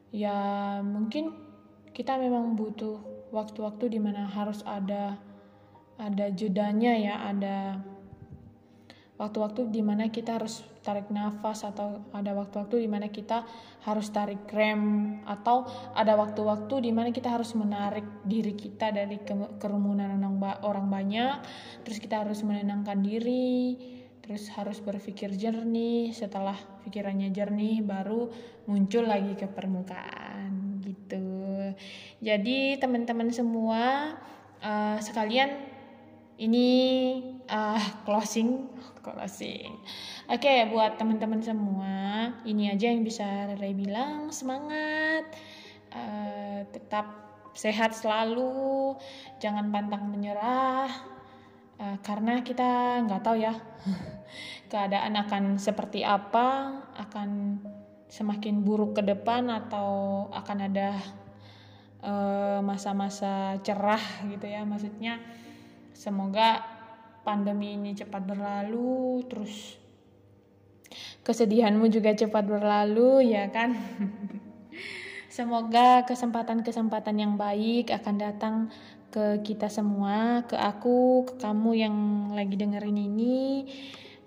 Ya 0.10 0.82
mungkin 0.82 1.38
kita 1.93 2.17
memang 2.17 2.58
butuh 2.58 3.30
waktu-waktu 3.30 3.93
di 3.93 4.00
mana 4.02 4.26
harus 4.26 4.65
ada 4.65 5.22
ada 5.98 6.26
jedanya 6.34 6.93
ya 6.98 7.15
ada 7.30 7.58
waktu-waktu 9.17 9.74
di 9.74 9.82
mana 9.82 10.10
kita 10.13 10.38
harus 10.38 10.62
tarik 10.88 11.12
nafas 11.12 11.67
atau 11.67 12.08
ada 12.15 12.32
waktu-waktu 12.32 12.88
di 12.88 12.88
mana 12.88 13.12
kita 13.12 13.43
harus 13.84 14.08
tarik 14.08 14.47
rem 14.56 15.19
atau 15.28 15.67
ada 15.91 16.15
waktu-waktu 16.15 16.88
di 16.88 16.95
mana 16.95 17.12
kita 17.12 17.28
harus 17.28 17.52
menarik 17.60 18.08
diri 18.23 18.56
kita 18.56 18.95
dari 18.95 19.19
kerumunan 19.60 20.15
orang 20.63 20.88
banyak. 20.88 21.43
Terus 21.84 22.00
kita 22.00 22.23
harus 22.23 22.39
menenangkan 22.47 23.04
diri 23.04 23.76
terus 24.23 24.47
harus 24.56 24.80
berpikir 24.80 25.36
jernih. 25.36 26.15
Setelah 26.15 26.56
pikirannya 26.88 27.36
jernih 27.36 27.84
baru 27.84 28.32
muncul 28.71 29.04
lagi 29.04 29.36
ke 29.36 29.52
permukaan 29.52 30.80
gitu. 30.88 31.28
Jadi 32.23 32.80
teman-teman 32.80 33.28
semua 33.36 34.15
uh, 34.63 34.97
sekalian 35.04 35.76
ini 36.38 36.67
uh, 37.50 37.82
closing. 38.06 38.69
Closing. 39.08 39.71
Oke 40.28 40.52
okay, 40.52 40.67
buat 40.67 41.00
teman-teman 41.00 41.39
semua 41.39 42.28
ini 42.43 42.67
aja 42.67 42.91
yang 42.91 43.08
bisa 43.08 43.23
Rere 43.47 43.71
bilang. 43.71 44.36
Semangat. 44.36 45.32
Uh, 45.95 46.67
tetap 46.76 47.08
sehat 47.56 47.95
selalu. 47.95 48.93
Jangan 49.39 49.71
pantang 49.71 50.12
menyerah. 50.12 50.91
Uh, 51.80 51.95
karena 52.04 52.43
kita 52.43 53.00
nggak 53.06 53.21
tahu 53.23 53.38
ya 53.38 53.54
keadaan 54.71 55.13
akan 55.15 55.56
seperti 55.56 56.02
apa 56.02 56.73
akan 56.97 57.62
semakin 58.12 58.65
buruk 58.65 59.00
ke 59.00 59.04
depan 59.06 59.52
atau 59.52 60.26
akan 60.32 60.58
ada 60.71 60.95
eh, 62.00 62.60
masa-masa 62.63 63.60
uh, 63.60 63.63
cerah 63.63 64.00
gitu 64.32 64.47
ya. 64.47 64.63
Maksudnya 64.63 65.19
semoga 65.97 66.62
pandemi 67.25 67.73
ini 67.73 67.97
cepat 67.97 68.21
berlalu 68.21 69.25
terus 69.25 69.81
kesedihanmu 71.25 71.89
juga 71.89 72.13
cepat 72.13 72.45
berlalu 72.45 73.33
ya 73.33 73.49
kan 73.49 73.73
semoga 75.38 76.05
kesempatan-kesempatan 76.05 77.17
yang 77.17 77.33
baik 77.36 77.89
akan 77.89 78.15
datang 78.21 78.55
ke 79.07 79.41
kita 79.43 79.71
semua, 79.71 80.43
ke 80.45 80.53
aku, 80.53 81.25
ke 81.25 81.33
kamu 81.39 81.71
yang 81.79 81.95
lagi 82.36 82.60
dengerin 82.60 82.99
ini. 82.99 83.65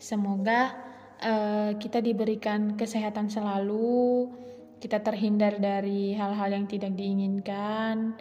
Semoga 0.00 0.72
uh, 1.20 1.76
kita 1.76 2.00
diberikan 2.00 2.74
kesehatan 2.74 3.28
selalu, 3.28 4.32
kita 4.80 5.04
terhindar 5.04 5.60
dari 5.60 6.16
hal-hal 6.16 6.56
yang 6.56 6.66
tidak 6.66 6.96
diinginkan. 6.96 8.16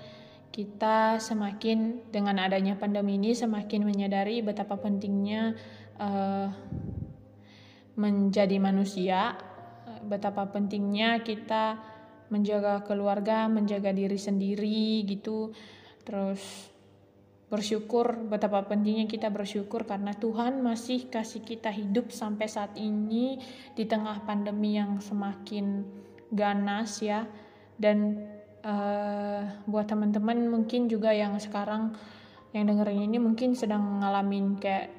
Kita 0.49 1.21
semakin 1.21 2.09
dengan 2.09 2.41
adanya 2.41 2.75
pandemi 2.75 3.15
ini 3.15 3.37
semakin 3.37 3.85
menyadari 3.85 4.41
betapa 4.41 4.81
pentingnya 4.81 5.53
uh, 6.01 6.49
menjadi 7.99 8.57
manusia, 8.57 9.35
betapa 10.07 10.47
pentingnya 10.47 11.19
kita 11.19 11.77
menjaga 12.31 12.85
keluarga, 12.85 13.49
menjaga 13.51 13.91
diri 13.91 14.15
sendiri 14.15 15.03
gitu. 15.03 15.51
Terus 16.07 16.41
bersyukur 17.49 18.29
betapa 18.29 18.61
pentingnya 18.69 19.09
kita 19.09 19.33
bersyukur 19.33 19.83
karena 19.89 20.13
Tuhan 20.13 20.61
masih 20.61 21.09
kasih 21.09 21.41
kita 21.41 21.73
hidup 21.73 22.13
sampai 22.13 22.45
saat 22.45 22.77
ini 22.77 23.41
di 23.73 23.89
tengah 23.89 24.21
pandemi 24.23 24.77
yang 24.77 25.01
semakin 25.01 25.83
ganas 26.31 27.01
ya. 27.01 27.25
Dan 27.79 28.21
uh, 28.63 29.41
buat 29.67 29.85
teman-teman 29.87 30.49
mungkin 30.49 30.87
juga 30.87 31.13
yang 31.13 31.37
sekarang 31.37 31.95
yang 32.55 32.65
dengerin 32.65 33.05
ini 33.05 33.17
mungkin 33.21 33.53
sedang 33.53 34.01
ngalamin 34.01 34.57
kayak 34.57 34.89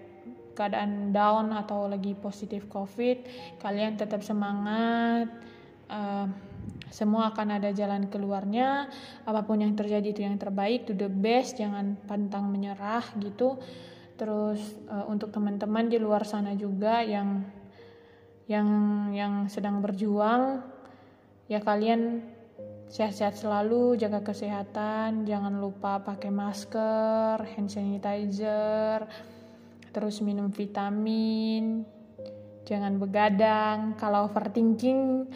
keadaan 0.55 1.11
down 1.11 1.51
atau 1.57 1.89
lagi 1.89 2.15
positif 2.15 2.69
covid 2.71 3.25
kalian 3.59 3.97
tetap 3.97 4.23
semangat 4.23 5.27
uh, 5.91 6.29
semua 6.91 7.31
akan 7.31 7.63
ada 7.63 7.71
jalan 7.71 8.11
keluarnya 8.11 8.91
apa 9.23 9.47
pun 9.47 9.63
yang 9.63 9.79
terjadi 9.79 10.11
itu 10.11 10.21
yang 10.27 10.37
terbaik 10.37 10.91
to 10.91 10.93
the 10.93 11.07
best 11.07 11.57
jangan 11.57 11.95
pantang 12.05 12.51
menyerah 12.51 13.07
gitu. 13.23 13.57
Terus 14.19 14.61
uh, 14.91 15.07
untuk 15.09 15.33
teman-teman 15.33 15.87
di 15.89 15.97
luar 15.97 16.27
sana 16.27 16.53
juga 16.59 17.01
yang 17.01 17.47
yang 18.51 18.69
yang 19.15 19.35
sedang 19.47 19.79
berjuang 19.79 20.67
ya 21.47 21.63
kalian 21.63 22.27
sehat-sehat 22.91 23.39
selalu 23.39 23.95
jaga 23.95 24.21
kesehatan 24.27 25.23
jangan 25.23 25.63
lupa 25.63 26.03
pakai 26.03 26.35
masker 26.35 27.39
hand 27.55 27.71
sanitizer 27.71 29.07
terus 29.91 30.23
minum 30.23 30.49
vitamin. 30.51 31.83
Jangan 32.67 33.03
begadang. 33.03 33.99
Kalau 33.99 34.31
overthinking 34.31 35.27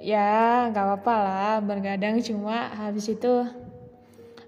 ya 0.00 0.70
nggak 0.70 0.84
apa-apa 0.86 1.14
lah 1.18 1.54
bergadang. 1.62 2.22
Cuma 2.22 2.70
habis 2.70 3.10
itu 3.10 3.46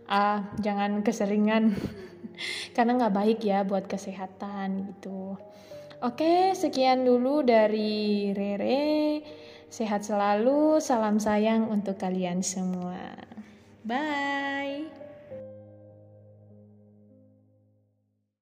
uh, 0.07 0.39
jangan 0.63 1.03
keseringan. 1.03 1.75
Karena 2.75 2.99
nggak 2.99 3.15
baik 3.15 3.39
ya 3.43 3.67
buat 3.67 3.91
kesehatan 3.91 4.95
gitu. 4.95 5.35
Oke 6.03 6.55
sekian 6.59 7.07
dulu 7.07 7.47
dari 7.47 8.31
Rere 8.35 9.23
sehat 9.73 10.05
selalu 10.05 10.85
salam 10.85 11.17
sayang 11.17 11.65
untuk 11.73 11.97
kalian 11.97 12.45
semua. 12.45 13.17
Bye 13.89 15.02